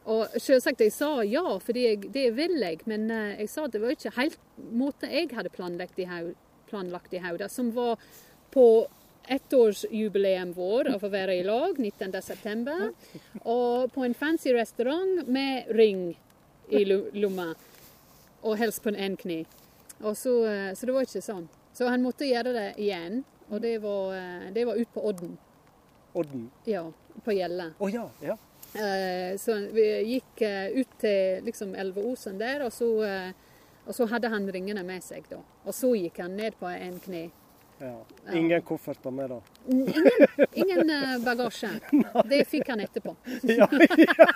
Og 0.08 0.40
selvsagt, 0.40 0.80
jeg 0.80 0.94
sa 0.94 1.20
ja, 1.28 1.44
for 1.60 1.76
det 1.76 2.26
vil 2.36 2.56
jeg, 2.56 2.80
men 2.88 3.10
eh, 3.12 3.42
jeg 3.42 3.50
sa 3.52 3.66
at 3.66 3.74
det 3.74 3.82
var 3.82 3.92
ikke 3.92 4.14
helt 4.16 4.38
måten 4.72 5.12
jeg 5.12 5.28
hadde 5.36 5.52
planlagt 5.52 6.00
i, 6.00 6.06
Hauda, 6.08 6.38
hodet, 7.28 7.50
som 7.52 7.68
var 7.76 8.00
på 8.54 8.64
ettårsjubileum 9.30 10.54
vår 10.56 10.94
av 10.94 11.04
å 11.04 11.10
være 11.12 11.36
i 11.38 11.44
lag 11.46 11.76
19.9. 11.78 12.78
Og 13.44 13.92
på 13.94 14.06
en 14.06 14.16
fancy 14.16 14.54
restaurant 14.56 15.28
med 15.28 15.68
ring 15.76 16.08
i 16.70 16.84
lomma, 16.86 17.52
og 18.40 18.58
helst 18.58 18.82
på 18.82 18.94
en 18.94 19.18
kne. 19.20 19.44
Og 20.00 20.16
så, 20.16 20.32
eh, 20.48 20.72
så 20.74 20.88
det 20.88 20.96
var 20.96 21.06
ikke 21.06 21.22
sånn. 21.22 21.48
Så 21.76 21.88
han 21.92 22.02
måtte 22.02 22.26
gjøre 22.26 22.54
det 22.56 22.68
igjen, 22.80 23.22
og 23.50 23.60
det 23.60 23.76
var, 23.82 24.14
eh, 24.16 24.50
det 24.54 24.64
var 24.66 24.80
ut 24.80 24.94
på 24.94 25.04
Odden. 25.12 25.36
Odden. 26.14 26.50
Ja, 26.64 26.86
på 27.24 27.36
Gjelle. 27.36 27.74
Å 27.78 27.92
ja, 27.92 28.08
ja. 28.24 28.36
Eh, 28.74 29.36
Så 29.38 29.54
vi 29.72 29.86
gikk 30.14 30.42
eh, 30.46 30.66
ut 30.80 30.98
til 31.00 31.44
liksom 31.44 31.74
Elveosen 31.74 32.38
der, 32.38 32.62
og 32.66 32.72
så, 32.72 32.88
eh, 33.02 33.32
og 33.86 33.94
så 33.96 34.06
hadde 34.06 34.28
han 34.30 34.46
ringene 34.52 34.84
med 34.86 35.02
seg 35.02 35.26
da. 35.30 35.40
Og 35.64 35.74
så 35.74 35.90
gikk 35.98 36.20
han 36.22 36.36
ned 36.38 36.54
på 36.60 36.68
en 36.70 36.98
kne. 37.02 37.30
ja. 37.80 37.96
Ingen 38.32 38.62
kofferter 38.62 39.10
med, 39.10 39.30
da. 39.30 39.40
Ingen, 39.66 40.46
ingen 40.54 41.24
bagasje. 41.24 41.70
Det 42.30 42.44
fikk 42.46 42.68
han 42.68 42.80
etterpå. 42.84 43.16
Ja, 43.42 43.66
ja. 43.72 44.26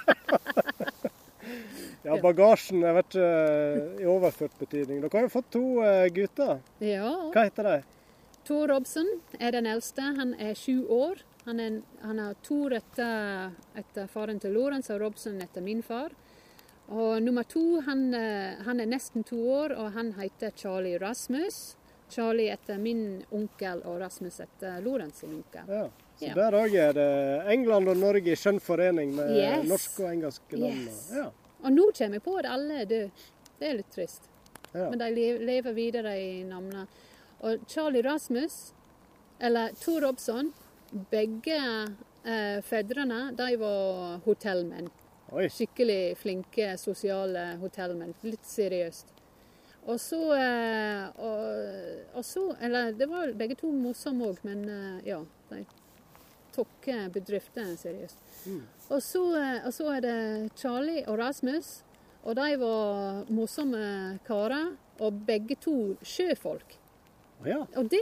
ja, 2.04 2.16
bagasjen 2.20 2.82
har 2.84 2.96
vært 2.98 3.14
uh, 3.16 4.00
i 4.00 4.06
overført 4.08 4.56
betydning. 4.60 5.00
Dere 5.04 5.12
har 5.20 5.26
jo 5.28 5.32
fått 5.32 5.50
to 5.54 5.62
uh, 5.84 6.06
gutter. 6.12 6.58
Ja. 6.84 7.12
Hva 7.32 7.46
heter 7.46 7.68
de? 7.68 7.76
Tor 8.44 8.68
Robson 8.68 9.06
er 9.38 9.54
den 9.56 9.68
eldste. 9.70 10.02
Han 10.18 10.34
er 10.40 10.56
sju 10.58 10.82
år. 10.92 11.22
Han, 11.44 11.60
er, 11.60 11.82
han 12.02 12.18
har 12.18 12.34
Tor 12.42 12.72
etter, 12.72 13.50
etter 13.76 14.06
faren 14.08 14.38
til 14.40 14.54
Lorentz 14.56 14.88
og 14.94 15.00
Robson 15.02 15.40
etter 15.44 15.60
min 15.64 15.82
far. 15.84 16.12
Og 16.88 17.22
nummer 17.22 17.44
to, 17.48 17.80
han, 17.84 18.06
eh, 18.14 18.62
han 18.64 18.80
er 18.80 18.86
nesten 18.88 19.24
to 19.24 19.38
år, 19.52 19.72
og 19.76 19.92
han 19.92 20.12
heter 20.18 20.52
Charlie 20.56 20.98
Rasmus. 21.00 21.76
Charlie 22.12 22.50
etter 22.52 22.78
min 22.78 23.22
onkel 23.32 23.80
og 23.88 24.00
Rasmus 24.00 24.40
etter 24.44 24.80
Lorentz 24.84 25.20
sin 25.24 25.34
onkel. 25.38 25.68
Ja. 25.68 25.86
Så 26.18 26.26
Ja. 26.28 26.34
der 26.34 26.52
òg 26.60 26.74
er 26.78 26.92
det 26.94 27.52
England 27.52 27.88
og 27.88 27.96
Norge 27.96 28.30
i 28.32 28.36
skjønn 28.36 28.60
forening 28.62 29.14
med 29.16 29.32
Yes. 29.36 29.68
norske 29.68 30.04
og 30.04 30.12
engelske 30.12 30.56
navn. 30.60 30.84
Yes. 30.86 31.10
Ja. 31.12 31.24
Og 31.64 31.72
nå 31.72 31.90
kommer 31.96 32.14
jeg 32.14 32.22
på 32.22 32.36
at 32.38 32.46
alle 32.46 32.80
er 32.82 32.84
døde. 32.84 33.10
Det 33.58 33.68
er 33.68 33.74
litt 33.80 33.90
trist. 33.90 34.28
Ja. 34.74 34.90
Men 34.90 34.98
de 34.98 35.08
lever 35.38 35.72
videre 35.74 36.12
i 36.20 36.42
navnene. 36.44 36.86
Og 37.42 37.58
Charlie 37.66 38.02
Rasmus, 38.02 38.72
eller 39.40 39.72
Tor 39.80 40.00
Robson, 40.06 40.52
begge 41.10 41.58
eh, 42.24 42.60
fedrene 42.62 43.32
de 43.36 43.56
var 43.60 44.20
hotellmenn. 44.24 44.90
Oi. 45.34 45.48
Skikkelig 45.50 46.16
flinke, 46.20 46.74
sosiale 46.78 47.54
hotellmenn. 47.62 48.14
Litt 48.22 48.44
seriøst. 48.46 49.14
Og 49.84 49.98
så, 50.00 50.20
eh, 50.32 51.08
og, 51.20 52.16
og 52.16 52.24
så 52.24 52.44
Eller 52.60 52.92
det 52.96 53.08
var 53.10 53.32
begge 53.36 53.56
to 53.60 53.68
morsomme 53.72 54.30
òg, 54.30 54.38
men 54.46 54.62
eh, 54.68 55.08
ja. 55.10 55.20
De 55.50 55.64
tok 56.54 56.86
bedriften 57.12 57.74
seriøst. 57.76 58.20
Og, 58.88 59.02
så, 59.02 59.24
eh, 59.40 59.66
og 59.66 59.74
så 59.74 59.90
er 59.96 60.04
det 60.04 60.18
Charlie 60.56 61.04
og 61.08 61.18
Rasmus. 61.18 61.82
Og 62.24 62.36
de 62.38 62.54
var 62.60 63.24
morsomme 63.28 64.18
karer. 64.26 64.72
Og 65.02 65.20
begge 65.26 65.56
to 65.58 65.96
sjøfolk. 66.06 66.76
Ja. 67.44 67.64
Og 67.76 67.90
det 67.90 68.00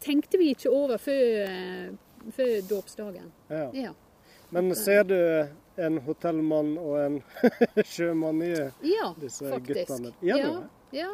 tenkte 0.00 0.38
vi 0.40 0.52
ikke 0.54 0.70
over 0.74 1.00
før, 1.00 1.26
eh, 1.46 2.30
før 2.36 2.54
dåpsdagen. 2.70 3.32
ja. 3.48 3.66
Ja. 3.74 3.96
Men 4.50 4.74
ser 4.74 5.04
du 5.06 5.16
en 5.78 5.98
hotellmann 6.02 6.72
og 6.78 6.96
en 6.98 7.18
sjømann 7.92 8.42
i 8.42 8.50
ja, 8.82 9.12
disse 9.20 9.46
faktisk. 9.46 9.86
guttene? 9.86 10.10
Gjør 10.20 10.40
du 10.42 10.48
ja, 10.48 10.54
det? 10.56 10.98
ja. 10.98 11.10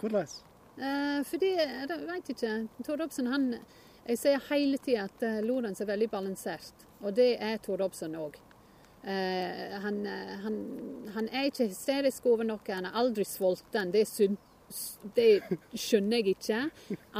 Hvordan? 0.00 0.36
Eh, 0.76 1.20
fordi, 1.26 1.50
jeg 1.58 1.98
vet 2.06 2.30
ikke, 2.34 2.54
Tord 2.86 3.02
Obsen, 3.04 3.26
han 3.30 3.50
Jeg 4.04 4.18
sier 4.20 4.40
hele 4.50 4.76
tida 4.84 5.06
at 5.08 5.22
eh, 5.24 5.38
Lorentz 5.40 5.80
er 5.80 5.88
veldig 5.88 6.10
balansert, 6.12 6.82
og 7.00 7.14
det 7.16 7.38
er 7.40 7.56
Tord 7.64 7.80
Robson 7.80 8.12
òg. 8.20 8.34
Eh, 9.00 9.78
han, 9.80 10.02
eh, 10.06 10.34
han, 10.42 10.58
han 11.14 11.30
er 11.32 11.48
ikke 11.48 11.70
hysterisk 11.70 12.26
over 12.28 12.44
noe, 12.44 12.60
han 12.68 12.84
er 12.84 12.98
aldri 13.00 13.24
sulten. 13.24 13.94
Det, 13.94 14.02
er 14.04 14.10
synd, 14.10 14.36
det 15.14 15.28
skjønner 15.78 16.20
jeg 16.20 16.34
ikke. 16.34 16.60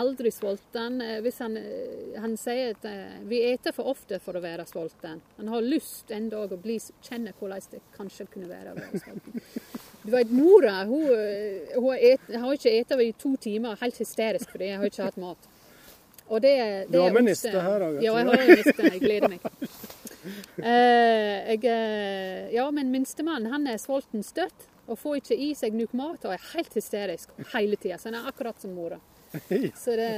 Aldri 0.01 0.31
sulten. 0.35 1.01
Eh, 1.05 1.21
Hvis 1.25 1.39
han, 1.43 1.57
eh, 1.57 2.17
han 2.21 2.37
sier 2.41 2.75
at 2.75 2.87
eh, 2.89 3.21
vi 3.29 3.43
eter 3.51 3.75
for 3.77 3.91
ofte 3.93 4.19
for 4.23 4.39
å 4.39 4.43
være 4.43 4.67
sulten. 4.69 5.21
Han 5.39 5.53
har 5.53 5.65
lyst 5.65 6.11
en 6.15 6.31
dag 6.33 6.53
å 6.53 6.61
bli, 6.61 6.79
kjenne 7.05 7.35
hvordan 7.39 7.71
det 7.71 7.83
kanskje 7.97 8.27
kunne 8.33 8.51
være 8.51 8.75
å 8.75 8.79
være 8.81 9.03
sulten. 9.05 9.45
Du 10.05 10.11
vet, 10.13 10.33
Mora 10.35 10.83
hun, 10.85 11.07
hun 11.77 11.89
har, 11.89 12.01
et, 12.13 12.27
har 12.29 12.57
ikke 12.57 12.73
spist 12.75 13.05
i 13.05 13.13
to 13.17 13.37
timer, 13.41 13.79
helt 13.81 14.01
hysterisk 14.03 14.51
fordi 14.53 14.69
jeg 14.69 14.81
har 14.81 14.91
ikke 14.91 15.07
hatt 15.07 15.21
mat. 15.23 15.49
Og 16.29 16.41
det, 16.41 16.57
det 16.89 16.93
Du 16.93 17.01
har 17.01 17.13
med 17.13 17.29
niste 17.29 17.53
her 17.53 17.87
òg? 17.87 18.03
Ja, 18.05 18.13
jeg 18.19 18.29
har 18.29 18.43
en 18.43 18.53
niste. 18.59 18.91
Jeg 18.91 19.01
gleder 19.01 19.33
meg. 19.33 19.49
Uh, 20.57 21.53
jeg, 21.53 21.75
ja, 22.55 22.65
men 22.73 22.93
minstemann 22.93 23.49
han 23.53 23.69
er 23.69 23.81
sulten 23.81 24.25
støtt 24.25 24.69
og 24.87 24.99
får 25.01 25.17
ikke 25.23 25.37
i 25.41 25.51
seg 25.57 25.75
nok 25.79 25.93
mat 25.97 26.25
og 26.29 26.35
er 26.37 26.47
helt 26.55 26.75
hysterisk 26.77 27.31
hele 27.55 27.77
tida. 27.81 27.97
Så 27.99 28.11
han 28.11 28.19
er 28.21 28.29
akkurat 28.31 28.61
som 28.61 28.75
mora. 28.77 28.99
Så 29.75 29.97
det, 29.99 30.11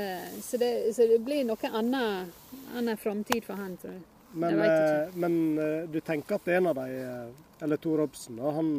så 0.44 0.58
det, 0.60 0.70
så 0.94 1.06
det 1.08 1.20
blir 1.24 1.44
noe 1.48 1.70
annet, 1.72 2.34
annen 2.76 2.98
framtid 3.00 3.44
for 3.46 3.56
han, 3.56 3.76
tror 3.80 3.94
jeg. 3.94 4.02
Men, 4.36 4.58
Jeg 4.58 4.68
eh, 4.68 5.14
men 5.16 5.36
eh, 5.58 5.86
du 5.88 6.00
tenker 6.04 6.36
at 6.36 6.48
en 6.52 6.66
av 6.68 6.76
de, 6.76 6.98
eh, 7.00 7.62
eller 7.64 7.80
Tor 7.80 8.02
Robsen, 8.02 8.36
da, 8.36 8.50
han 8.52 8.74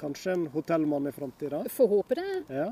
kanskje 0.00 0.32
en 0.32 0.46
hotellmann 0.52 1.06
i 1.08 1.12
framtida? 1.12 1.62
Får 1.72 1.88
håpe 1.88 2.14
det. 2.20 2.42
Ja. 2.52 2.68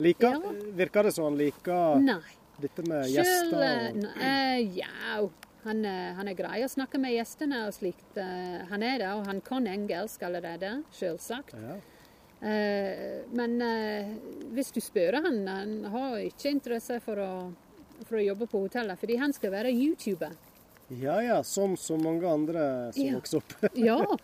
Like, 0.00 0.30
Ja. 0.30 0.40
Virker 0.78 1.02
det 1.02 1.12
som 1.12 1.24
han 1.24 1.36
liker 1.36 1.98
Nei. 2.00 2.20
dette 2.62 2.84
med 2.86 3.04
Sjøl 3.08 3.18
gjester? 3.18 3.58
Og, 3.58 4.00
Nei, 4.04 4.30
eh, 4.30 4.78
Ja, 4.78 5.28
han, 5.64 5.84
eh, 5.84 6.14
han 6.14 6.28
er 6.28 6.34
grei 6.38 6.62
å 6.64 6.68
snakke 6.70 6.98
med 7.00 7.12
gjestene 7.16 7.66
og 7.66 7.74
slikt. 7.74 8.16
eh, 8.16 8.64
Han 8.70 8.82
er 8.82 8.98
det, 8.98 9.08
og 9.12 9.26
han 9.26 9.40
kan 9.40 9.66
engelsk 9.66 10.22
allerede, 10.22 10.82
selvsagt. 10.92 11.54
ja. 11.54 11.78
Eh, 12.40 13.24
Men 13.32 13.58
hvis 14.54 14.70
du 14.72 14.80
spør 14.80 15.20
han, 15.24 15.46
han 15.46 15.84
har 15.90 16.18
ikke 16.22 16.50
interesse 16.52 17.00
for 17.02 17.16
å, 17.18 17.30
for 18.06 18.18
å 18.20 18.24
jobbe 18.24 18.46
på 18.46 18.60
hotellet, 18.66 18.98
fordi 19.00 19.16
han 19.18 19.32
skal 19.32 19.50
være 19.50 19.72
YouTuber. 19.74 20.36
ja 20.90 21.20
ja, 21.20 21.42
som 21.42 21.74
så 21.76 21.98
mange 22.00 22.24
andre 22.26 22.92
som 22.92 23.02
Ja. 23.04 23.14
vokser 23.18 23.38
opp. 23.42 23.52
Ja. 23.74 24.16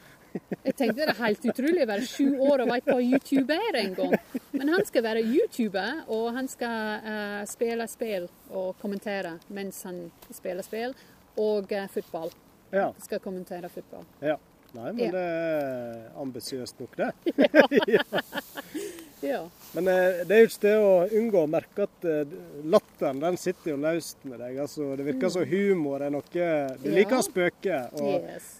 Jeg 0.64 0.74
tenkte 0.74 0.96
det 1.06 1.08
er 1.12 1.20
helt 1.22 1.44
utrolig 1.46 1.82
å 1.84 1.86
være 1.86 2.06
sju 2.10 2.38
år 2.42 2.62
og 2.64 2.68
veit 2.72 2.84
hva 2.86 2.96
YouTube 2.98 3.54
er 3.54 3.76
en 3.78 3.92
gang. 3.94 4.14
Men 4.52 4.68
han 4.68 4.84
skal 4.84 5.02
være 5.02 5.20
YouTuber, 5.22 6.00
og 6.08 6.32
han 6.34 6.48
skal 6.48 7.04
uh, 7.06 7.44
spille 7.46 7.86
spill 7.86 8.26
og 8.50 8.74
kommentere 8.82 9.36
mens 9.54 9.84
han 9.86 10.10
spiller 10.34 10.66
spill. 10.66 10.94
Og 11.36 11.72
eh, 11.72 11.86
fotball. 11.88 12.30
ja. 12.72 12.92
Skal 13.02 13.18
kommentere 13.20 13.68
fotball. 13.68 14.04
ja. 14.20 14.36
Nei, 14.74 14.88
men 14.92 15.04
Ja. 15.04 15.10
det 15.12 15.20
er 15.22 16.08
ambisiøst 16.18 16.80
nok, 16.80 16.96
det. 16.98 17.12
Ja. 19.24 19.48
Men 19.72 19.88
eh, 19.88 20.24
det 20.28 20.34
er 20.36 20.40
jo 20.42 20.48
ikke 20.50 20.60
til 20.66 20.82
å 20.84 20.88
unngå 21.16 21.44
å 21.46 21.48
merke 21.48 21.86
at 21.86 22.04
eh, 22.10 22.32
latteren 22.68 23.22
den 23.22 23.38
sitter 23.40 23.70
jo 23.72 23.76
løst 23.80 24.18
med 24.28 24.42
deg. 24.42 24.58
Altså, 24.60 24.90
det 24.98 25.06
virker 25.06 25.30
som 25.32 25.46
humor 25.48 26.02
er 26.04 26.12
noe 26.12 26.48
Du 26.82 26.90
liker 26.92 27.20
å 27.20 27.24
spøke. 27.24 27.78
Og 28.02 28.26
Yes. 28.26 28.50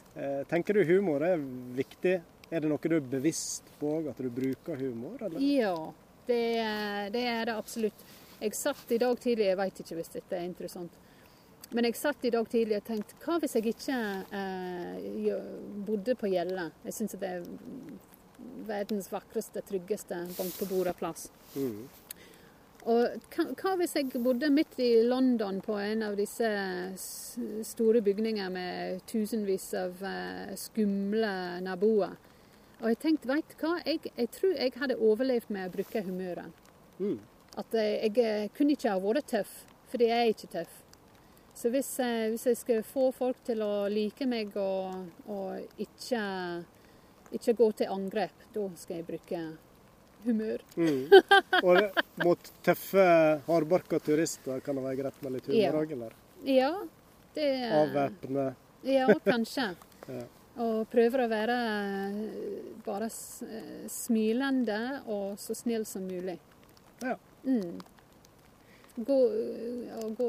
tenker 0.48 0.78
du 0.78 0.84
humor 0.88 1.24
er 1.26 1.36
viktig? 1.76 2.14
Er 2.54 2.60
det 2.62 2.70
noe 2.70 2.78
du 2.80 2.96
er 2.96 3.04
bevisst 3.12 3.66
på, 3.80 3.96
at 4.08 4.16
du 4.22 4.30
bruker 4.32 4.78
humor? 4.80 5.18
Eller? 5.20 5.40
Ja, 5.42 5.74
det, 6.28 6.40
det 7.12 7.26
er 7.28 7.44
det 7.50 7.56
absolutt. 7.58 8.06
Jeg 8.40 8.54
satt 8.56 8.92
i 8.94 8.98
dag 9.02 9.18
tidlig, 9.20 9.50
jeg 9.50 9.58
veit 9.60 9.80
ikke 9.84 9.98
hvis 9.98 10.12
dette 10.16 10.38
er 10.38 10.46
interessant, 10.46 10.92
men 11.74 11.88
jeg 11.88 11.98
satt 11.98 12.22
i 12.22 12.30
dag 12.30 12.46
tidlig 12.50 12.78
og 12.78 12.86
tenkte 12.86 13.16
hva 13.24 13.40
hvis 13.42 13.56
jeg 13.58 13.72
ikke 13.72 13.98
eh, 14.38 15.30
bodde 15.86 16.14
på 16.18 16.30
Gjelle? 16.30 16.68
Jeg 16.86 16.94
syns 16.94 17.16
det 17.18 17.30
er 17.30 17.48
verdens 18.68 19.10
vakreste, 19.10 19.62
tryggeste 19.66 20.20
bank 20.36 20.54
på 20.60 20.68
bordet-plass. 20.70 21.26
Mm. 21.58 21.82
Og 22.84 23.16
hva, 23.32 23.46
hva 23.58 23.72
hvis 23.80 23.96
jeg 23.96 24.22
bodde 24.22 24.52
midt 24.52 24.78
i 24.84 24.90
London 25.08 25.58
på 25.64 25.78
en 25.80 26.04
av 26.06 26.14
disse 26.20 26.48
store 27.64 28.04
bygninger 28.04 28.54
med 28.54 29.02
tusenvis 29.10 29.70
av 29.80 30.06
eh, 30.06 30.54
skumle 30.60 31.34
naboer? 31.64 32.14
Og 32.82 32.90
jeg 32.92 33.00
tenkte, 33.02 33.30
veit 33.32 33.50
du 33.50 33.58
hva, 33.64 33.78
jeg, 33.82 34.12
jeg 34.12 34.30
tror 34.36 34.54
jeg 34.60 34.76
hadde 34.78 35.00
overlevd 35.00 35.50
med 35.56 35.70
å 35.70 35.74
bruke 35.74 36.06
humøret. 36.06 36.64
Mm. 37.00 37.18
At 37.58 37.74
jeg, 37.74 38.14
jeg 38.14 38.54
kunne 38.54 38.78
ikke 38.78 38.94
ha 38.94 39.02
vært 39.02 39.30
tøff, 39.32 39.60
for 39.90 40.06
jeg 40.06 40.14
er 40.14 40.34
ikke 40.34 40.54
tøff. 40.54 40.80
Så 41.54 41.70
hvis, 41.70 41.88
hvis 42.32 42.46
jeg 42.50 42.58
skal 42.58 42.80
få 42.86 43.10
folk 43.14 43.38
til 43.46 43.62
å 43.62 43.86
like 43.92 44.26
meg 44.26 44.56
og, 44.58 45.04
og 45.30 45.78
ikke, 45.80 46.22
ikke 47.38 47.54
gå 47.60 47.68
til 47.78 47.92
angrep, 47.94 48.48
da 48.56 48.66
skal 48.80 48.98
jeg 48.98 49.06
bruke 49.06 49.42
humør. 50.24 50.64
Mm. 50.76 51.08
Og 51.62 51.70
det, 51.78 52.04
mot 52.24 52.50
tøffe, 52.64 53.06
hardbarka 53.46 54.00
turister 54.02 54.60
kan 54.64 54.78
det 54.78 54.84
være 54.86 55.00
greit 55.02 55.22
med 55.24 55.36
litt 55.36 55.48
humor 55.50 55.80
Ja. 55.84 55.96
eller? 55.96 56.16
Ja, 56.44 56.72
det 57.34 57.50
Avvæpne. 57.80 58.54
Ja, 58.82 59.08
kanskje. 59.24 59.74
Ja. 60.04 60.26
Og 60.60 60.84
prøver 60.92 61.22
å 61.24 61.28
være 61.32 61.54
eh, 62.12 62.16
bare 62.84 63.06
eh, 63.08 63.86
smilende 63.90 65.00
og 65.10 65.38
så 65.40 65.56
snill 65.56 65.86
som 65.88 66.04
mulig. 66.04 66.36
Ja. 67.00 67.16
Mm. 67.42 67.80
Gå, 68.96 69.18
gå, 70.18 70.28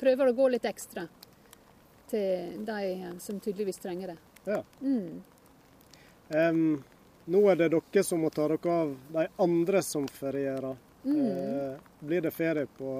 prøver 0.00 0.30
å 0.30 0.36
gå 0.36 0.48
litt 0.54 0.64
ekstra 0.64 1.04
til 2.08 2.62
de 2.64 3.10
som 3.20 3.40
tydeligvis 3.40 3.82
trenger 3.82 4.14
det. 4.14 4.18
Ja. 4.48 4.62
Mm. 4.80 5.18
Um, 6.28 6.84
nå 7.28 7.42
er 7.52 7.58
det 7.60 7.68
dere 7.74 8.04
som 8.04 8.22
må 8.24 8.30
ta 8.32 8.46
dere 8.48 8.72
av 8.72 8.94
de 9.12 9.26
andre 9.44 9.82
som 9.84 10.08
ferierer. 10.08 10.76
Mm. 11.04 11.18
Uh, 11.20 11.76
blir 12.00 12.24
det 12.24 12.32
ferie 12.32 12.64
på 12.78 12.94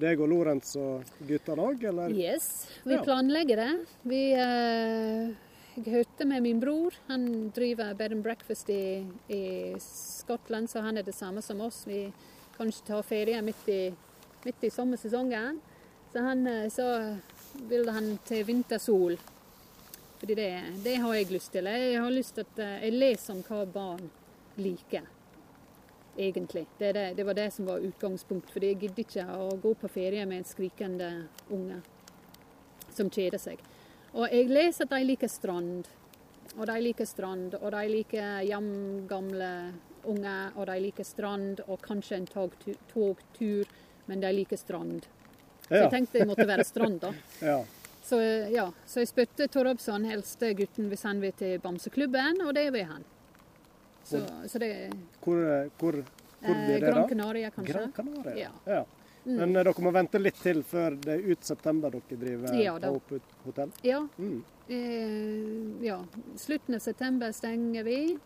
deg 0.00 0.20
og 0.20 0.28
Lorentz 0.28 0.74
og 0.80 1.08
guttene 1.24 1.64
òg, 1.70 1.84
eller? 1.88 2.12
Yes, 2.12 2.66
vi 2.84 2.94
Ja. 2.98 3.02
planlegger 3.02 3.56
det. 3.56 3.72
Vi 4.02 4.22
uh, 4.36 5.32
Jeg 5.74 5.90
hørte 5.90 6.24
med 6.24 6.42
min 6.42 6.60
bror. 6.60 6.94
Han 7.08 7.50
driver 7.50 7.94
bed 7.94 8.12
and 8.12 8.22
breakfast 8.22 8.68
i, 8.70 9.04
i 9.28 9.74
Skottland, 9.80 10.68
så 10.70 10.84
han 10.84 10.98
er 10.98 11.02
det 11.02 11.14
samme 11.14 11.42
som 11.42 11.60
oss. 11.60 11.86
Vi 11.86 12.12
kan 12.56 12.68
ikke 12.70 12.86
ta 12.86 13.00
ferie 13.02 13.40
midt 13.42 13.68
i, 13.68 13.80
midt 14.44 14.64
i 14.64 14.70
sommersesongen. 14.70 15.60
Så 16.12 16.24
han 16.24 16.46
eh, 16.46 16.68
så 16.72 16.88
vil 17.68 17.88
han 17.88 18.18
til 18.26 18.44
vintersol. 18.46 19.16
Fordi 20.20 20.34
det, 20.34 20.50
det 20.84 20.94
har 21.02 21.14
jeg 21.14 21.32
lyst 21.32 21.52
til. 21.52 21.66
Jeg 21.66 22.00
har 22.00 22.10
lyst 22.10 22.34
til 22.38 22.46
at 22.46 22.62
eh, 22.62 22.86
jeg 22.86 22.98
leser 22.98 23.34
om 23.34 23.42
hva 23.48 23.64
barn 23.66 24.06
liker. 24.56 25.10
Egentlig. 26.16 26.66
Det, 26.78 26.92
det, 26.94 27.08
det 27.18 27.26
var 27.26 27.34
det 27.34 27.50
som 27.54 27.66
var 27.66 27.82
utgangspunkt. 27.82 28.52
Fordi 28.54 28.72
jeg 28.72 28.80
gidder 28.84 29.04
ikke 29.04 29.26
å 29.34 29.50
gå 29.60 29.74
på 29.80 29.90
ferie 29.90 30.26
med 30.26 30.42
en 30.42 30.48
skrikende 30.48 31.10
unge 31.50 31.80
som 32.94 33.10
kjeder 33.10 33.42
seg. 33.42 33.60
Og 34.14 34.30
jeg 34.30 34.46
leser 34.52 34.86
at 34.86 34.94
de 34.94 35.06
liker 35.08 35.30
strand. 35.30 35.88
Og 36.54 36.68
de 36.70 36.76
liker 36.78 37.08
strand, 37.08 37.56
og 37.58 37.72
de 37.74 37.82
liker 37.90 38.44
jamgamle 38.46 39.48
unger, 40.06 40.52
og 40.54 40.68
de 40.68 40.76
liker 40.84 41.06
strand, 41.08 41.64
og 41.66 41.80
kanskje 41.82 42.20
en 42.20 42.28
togtu- 42.30 42.76
togtur, 42.92 43.66
men 44.06 44.20
de 44.20 44.32
liker 44.32 44.56
strand. 44.60 45.06
Så 45.68 45.78
jeg 45.80 45.90
tenkte 45.90 46.18
det 46.20 46.26
måtte 46.28 46.46
være 46.48 46.64
strand, 46.68 47.00
da. 47.00 47.12
Ja. 47.52 47.58
Så, 48.04 48.18
ja, 48.52 48.66
så 48.84 49.00
jeg 49.00 49.08
spurte 49.08 49.46
Torobsson, 49.48 50.04
eldste 50.12 50.50
gutten, 50.58 50.90
hvis 50.90 51.06
han 51.08 51.22
vil 51.22 51.32
til 51.38 51.54
Bamseklubben, 51.64 52.42
og 52.44 52.50
det 52.54 52.66
vil 52.74 52.84
han. 52.84 53.04
Så, 54.04 54.20
så 54.52 54.60
det 54.60 54.90
Hvor, 55.24 55.40
hvor, 55.80 56.02
hvor 56.44 56.52
eh, 56.52 56.66
blir 56.66 56.80
det, 56.82 56.90
Gran? 56.90 57.08
Canaria, 57.08 57.50
kanskje. 57.50 57.72
Gran 57.78 57.92
Canaria. 57.96 58.34
Ja. 58.36 58.50
Ja. 58.68 58.82
Mm. 59.24 59.38
Men 59.38 59.56
eh, 59.56 59.62
dere 59.64 59.84
må 59.86 59.90
vente 59.96 60.20
litt 60.20 60.36
til 60.44 60.60
før 60.68 60.98
det 61.00 61.14
er 61.14 61.30
ut 61.32 61.48
september 61.48 61.94
dere 61.96 62.18
driver 62.20 62.58
Ja, 62.60 62.74
da. 62.78 62.90
på 63.08 63.22
hotell? 63.46 63.72
Ja, 63.88 64.02
Mm. 64.20 64.42
eh, 64.68 65.86
ja. 65.86 65.96
Slutten 66.36 66.74
av 66.76 66.84
september 66.84 67.32
stenger 67.32 67.88
vi. 67.88 68.18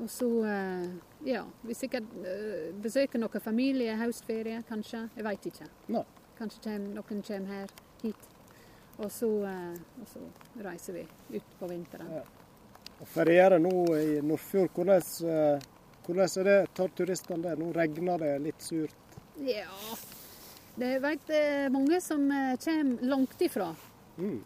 Og 0.00 0.10
så, 0.10 0.44
eh, 0.44 0.88
ja 1.24 1.44
Vi 1.62 1.74
sikkert 1.74 2.14
eh, 2.24 2.70
besøker 2.82 3.20
noen 3.20 3.42
familie, 3.44 3.96
høstferie, 4.00 4.62
kanskje. 4.68 5.06
Jeg 5.16 5.26
veit 5.26 5.48
ikke. 5.52 5.68
No. 5.92 6.04
Kanskje 6.38 6.62
kjem, 6.64 6.86
noen 6.96 7.24
kommer 7.26 7.58
her, 7.58 7.74
hit. 8.02 8.30
Og 8.98 9.10
så, 9.12 9.28
eh, 9.48 9.76
og 10.00 10.08
så 10.08 10.22
reiser 10.64 10.98
vi 10.98 11.04
ut 11.36 11.58
på 11.60 11.68
vinteren. 11.70 12.10
Ja. 12.16 12.24
Og 13.02 13.08
feriere 13.10 13.58
nå 13.58 13.74
i 13.98 14.18
Nordfjord, 14.22 14.70
hvordan, 14.76 15.62
hvordan 16.06 16.28
er 16.38 16.44
det? 16.46 16.58
Tar 16.76 16.92
turistene 16.94 17.42
det? 17.42 17.54
Nå 17.58 17.72
regner 17.74 18.20
det 18.22 18.34
litt 18.44 18.62
surt. 18.62 19.16
Ja, 19.42 19.96
det 20.78 20.92
vet 21.02 21.32
mange 21.74 21.98
som 22.04 22.28
kommer 22.30 23.08
langt 23.10 23.42
ifra. 23.42 23.72
Mm. 24.20 24.38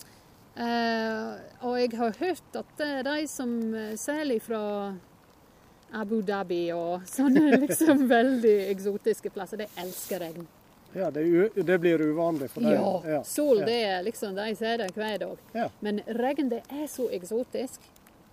Eh, 0.56 1.34
og 1.68 1.76
jeg 1.82 1.92
har 2.00 2.16
hørt 2.22 2.56
at 2.62 2.80
de 3.10 3.26
som 3.28 3.52
særlig 4.00 4.40
fra 4.46 4.62
Abu 5.92 6.22
Dhabi 6.22 6.70
og 6.74 7.04
sånne 7.16 7.60
liksom 7.62 8.06
veldig 8.10 8.56
eksotiske 8.70 9.30
plasser, 9.34 9.64
de 9.64 9.68
elsker 9.82 10.22
regn. 10.24 10.46
Ja, 10.96 11.10
det, 11.12 11.26
det 11.66 11.76
blir 11.78 12.00
uvanlig 12.00 12.48
for 12.50 12.64
deg. 12.64 12.78
Ja, 13.10 13.18
sol 13.28 13.60
ja. 13.60 13.66
det 13.68 13.80
er 13.84 14.02
liksom, 14.06 14.32
de 14.38 14.54
ser 14.56 14.80
det 14.80 14.88
hver 14.96 15.18
dag. 15.20 15.42
Ja. 15.52 15.66
Men 15.84 16.00
regn 16.20 16.48
det 16.54 16.62
er 16.72 16.86
så 16.88 17.10
eksotisk, 17.12 17.84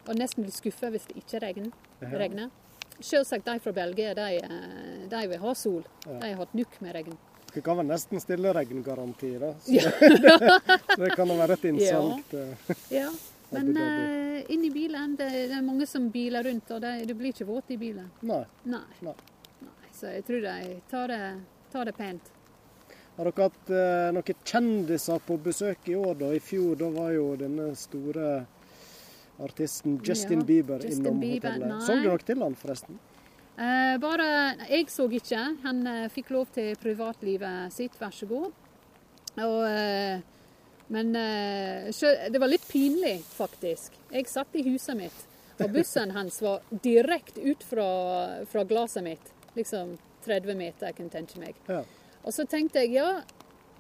og 0.08 0.16
nesten 0.20 0.46
blir 0.46 0.56
skuffa 0.56 0.92
hvis 0.94 1.10
det 1.10 1.18
ikke 1.20 1.44
regner. 1.44 1.74
Ja. 2.00 2.14
regner. 2.20 2.54
Selvsagt 3.04 3.46
de 3.50 3.58
fra 3.60 3.74
Belgia, 3.76 4.14
de, 4.16 4.40
eh, 4.40 5.04
de 5.12 5.22
vil 5.28 5.44
ha 5.44 5.54
sol. 5.58 5.84
De 6.06 6.18
har 6.22 6.40
hatt 6.40 6.56
nok 6.56 6.80
med 6.86 6.96
regn. 6.96 7.18
Du 7.54 7.62
kan 7.62 7.78
vel 7.78 7.86
nesten 7.86 8.22
stille 8.22 8.54
regngaranti, 8.56 9.36
da. 9.42 9.52
Så 10.96 11.02
det 11.04 11.12
kan 11.16 11.30
da 11.30 11.36
være 11.38 11.58
et 11.60 11.66
innsalg 11.70 12.34
Ja. 12.90 13.04
Ja, 13.04 13.10
men 13.54 13.78
uh, 13.78 14.54
inn 14.54 14.64
i 14.68 14.72
bilen, 14.74 15.16
det, 15.20 15.30
det 15.50 15.58
er 15.58 15.66
mange 15.66 15.88
som 15.90 16.10
biler 16.14 16.44
rundt, 16.50 16.72
og 16.76 16.82
det, 16.84 16.94
du 17.10 17.14
blir 17.18 17.34
ikke 17.34 17.48
våt 17.48 17.72
i 17.74 17.78
bilen. 17.82 18.10
Nei. 18.22 18.44
Nei. 18.66 18.84
Nei. 19.06 19.16
Nei. 19.64 19.92
Så 19.94 20.12
jeg 20.14 20.26
tror 20.28 20.42
de 20.46 20.80
tar 20.92 21.14
det, 21.14 21.22
tar 21.74 21.90
det 21.90 21.96
pent. 21.98 22.32
Har 23.14 23.30
dere 23.30 23.46
hatt 23.46 23.70
eh, 23.70 24.10
noen 24.16 24.38
kjendiser 24.50 25.20
på 25.22 25.38
besøk 25.46 25.86
i 25.92 25.96
år, 26.00 26.16
da? 26.18 26.32
I 26.34 26.42
fjor 26.42 26.76
da 26.80 26.90
var 26.96 27.12
jo 27.14 27.28
denne 27.38 27.70
store 27.78 28.30
artisten 29.44 30.00
Justin 30.06 30.42
Ja, 30.42 30.46
Bieber 30.50 30.82
Justin 30.82 31.06
innom 31.06 31.20
Bieber, 31.22 31.52
hotellet. 31.54 31.70
nei. 31.70 31.82
Så 31.86 31.98
du 32.02 32.08
nok 32.10 32.26
til 32.26 32.42
han, 32.42 32.56
forresten? 32.58 32.98
Eh, 33.54 33.96
bare 34.02 34.28
Jeg 34.70 34.90
så 34.90 35.06
ikke. 35.14 35.44
Han 35.62 35.86
eh, 35.88 36.10
fikk 36.10 36.34
lov 36.34 36.50
til 36.56 36.74
privatlivet 36.82 37.74
sitt, 37.74 37.98
vær 38.02 38.14
så 38.18 38.26
god. 38.30 38.50
Og 39.46 39.60
eh, 39.70 40.22
Men 40.94 41.16
eh, 41.18 41.90
det 42.30 42.40
var 42.42 42.52
litt 42.52 42.66
pinlig, 42.70 43.18
faktisk. 43.34 43.96
Jeg 44.14 44.30
satt 44.30 44.54
i 44.54 44.66
huset 44.68 44.98
mitt, 45.00 45.24
og 45.58 45.72
bussen 45.74 46.14
hans 46.14 46.38
var 46.44 46.62
direkte 46.86 47.42
ut 47.42 47.64
fra, 47.66 47.88
fra 48.50 48.66
glasset 48.70 49.06
mitt. 49.06 49.32
Liksom 49.58 49.96
30 50.26 50.60
meter, 50.60 50.92
jeg 50.92 51.00
kan 51.00 51.10
tenke 51.14 51.42
meg. 51.42 51.58
Ja. 51.68 51.82
Og 52.24 52.36
så 52.36 52.46
tenkte 52.50 52.84
jeg 52.84 52.94
ja, 53.00 53.10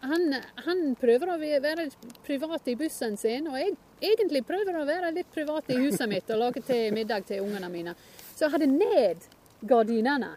han, 0.03 0.35
han 0.65 0.81
prøver 0.99 1.35
å 1.35 1.37
være 1.39 1.87
privat 2.25 2.67
i 2.67 2.75
bussen 2.79 3.15
sin, 3.19 3.47
og 3.47 3.59
jeg 3.61 3.77
egentlig 4.03 4.43
prøver 4.47 4.81
å 4.81 4.87
være 4.87 5.13
litt 5.15 5.29
privat 5.31 5.69
i 5.71 5.79
huset 5.85 6.09
mitt 6.11 6.33
og 6.33 6.41
lage 6.41 6.81
middag 6.91 7.29
til 7.29 7.45
ungene 7.45 7.69
mine. 7.71 7.95
Så 8.33 8.47
jeg 8.47 8.55
hadde 8.57 8.73
ned 8.73 9.29
gardinene. 9.63 10.33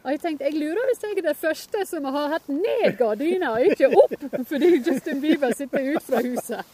Og 0.00 0.14
jeg 0.14 0.20
tenkte, 0.22 0.46
jeg 0.48 0.56
lurer 0.56 0.86
hvis 0.88 1.02
jeg 1.04 1.16
er 1.18 1.26
den 1.26 1.36
første 1.36 1.82
som 1.88 2.06
har 2.08 2.30
hatt 2.32 2.46
ned 2.48 2.94
gardiner, 2.96 3.52
og 3.52 3.72
ikke 3.72 3.90
opp, 4.00 4.14
fordi 4.48 4.70
Justin 4.78 5.20
Bieber 5.20 5.52
sitter 5.56 5.90
ut 5.92 6.06
fra 6.06 6.22
huset. 6.24 6.70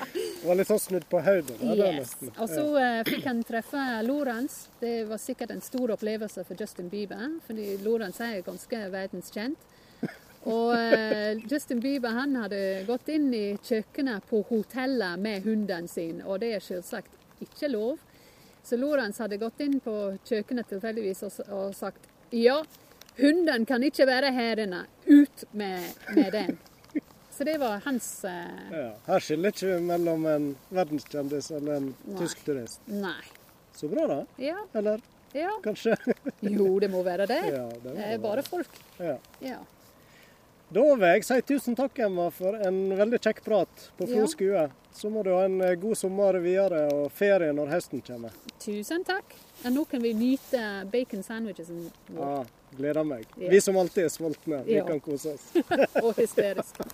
Det 0.00 0.46
var 0.48 0.56
litt 0.56 0.70
sånn 0.70 0.80
snudd 0.80 1.04
på 1.10 1.20
hodet. 1.26 1.58
Yes. 1.60 2.14
Og 2.30 2.46
så 2.48 2.64
eh, 2.80 3.00
fikk 3.08 3.26
han 3.28 3.42
treffe 3.44 3.82
Lorentz. 4.06 4.62
Det 4.80 4.94
var 5.10 5.20
sikkert 5.20 5.52
en 5.52 5.60
stor 5.64 5.92
opplevelse 5.98 6.46
for 6.48 6.56
Justin 6.56 6.88
Bieber, 6.88 7.26
fordi 7.44 7.74
Lorentz 7.84 8.22
er 8.24 8.40
ganske 8.46 8.82
verdenskjent. 8.94 9.68
Og 10.48 10.72
eh, 10.72 11.36
Justin 11.50 11.82
Bieber 11.84 12.16
han 12.16 12.38
hadde 12.40 12.86
gått 12.88 13.10
inn 13.12 13.28
i 13.36 13.46
kjøkkenet 13.60 14.24
på 14.30 14.40
hotellet 14.48 15.20
med 15.20 15.44
hunden 15.44 15.88
sin, 15.92 16.22
og 16.24 16.40
det 16.40 16.54
er 16.56 16.64
selvsagt 16.64 17.44
ikke 17.44 17.68
lov. 17.68 18.00
Så 18.64 18.76
Lorentz 18.80 19.20
hadde 19.20 19.40
gått 19.40 19.60
inn 19.64 19.76
på 19.84 19.94
kjøkkenet 20.28 20.72
tilfeldigvis 20.72 21.22
og, 21.28 21.36
og 21.52 21.76
sagt 21.76 22.09
ja, 22.30 22.62
hunden 23.18 23.66
kan 23.66 23.82
ikke 23.82 24.06
være 24.06 24.32
her 24.34 24.62
inne. 24.66 24.84
Ut 25.06 25.44
med, 25.52 25.86
med 26.14 26.32
den. 26.38 26.58
Så 27.30 27.44
det 27.44 27.56
var 27.58 27.80
hans 27.84 28.24
uh... 28.24 28.30
Ja. 28.72 28.88
Her 29.06 29.22
skiller 29.24 29.54
ikke 29.54 29.78
mellom 29.80 30.26
en 30.28 30.48
verdenskjendis 30.68 31.50
eller 31.56 31.78
en 31.78 31.86
Nei. 32.04 32.18
tysk 32.20 32.42
turist. 32.44 32.82
Nei. 32.92 33.22
Så 33.72 33.88
bra, 33.88 34.04
da. 34.10 34.18
Ja, 34.36 34.58
Eller 34.76 35.00
ja. 35.32 35.52
kanskje? 35.64 35.96
Jo, 36.40 36.74
det 36.82 36.90
må 36.92 37.00
være 37.06 37.26
det. 37.30 37.40
Ja, 37.56 37.64
det 37.70 37.94
må 37.94 37.96
det 37.96 38.08
er 38.12 38.18
bare 38.20 38.44
folk. 38.44 38.80
Ja. 38.98 39.16
Ja. 39.40 39.60
Da 40.70 40.84
vil 40.84 41.06
jeg 41.08 41.24
si 41.26 41.40
tusen 41.48 41.74
takk, 41.78 41.96
Emma, 42.04 42.28
for 42.30 42.54
en 42.60 42.76
veldig 42.98 43.18
kjekk 43.24 43.40
prat 43.42 43.88
på 43.98 44.06
Flo 44.06 44.26
skue. 44.30 44.68
Så 44.94 45.08
må 45.10 45.24
du 45.26 45.32
ha 45.32 45.40
en 45.48 45.56
eh, 45.64 45.74
god 45.80 45.96
sommer 45.98 46.36
videre 46.44 46.84
og 46.92 47.08
ferie 47.14 47.50
når 47.56 47.72
høsten 47.72 48.04
kommer. 48.06 48.36
Tusen 48.62 49.02
takk. 49.06 49.34
Og 49.64 49.72
nå 49.72 49.84
kan 49.84 50.00
vi 50.02 50.12
nyte 50.16 50.60
bacon 50.92 51.22
sandwichesen 51.22 51.90
vår. 52.06 52.24
Ja, 52.24 52.44
gleder 52.78 53.02
meg. 53.04 53.26
Ja. 53.36 53.50
Vi 53.52 53.60
som 53.60 53.76
alltid 53.76 54.04
er 54.04 54.08
sultne, 54.14 54.62
vi 54.64 54.72
Ja. 54.78 54.86
kan 54.86 55.00
kose 55.00 55.34
oss. 55.34 55.52
Og 56.04 56.14
hysterisk. 56.16 56.80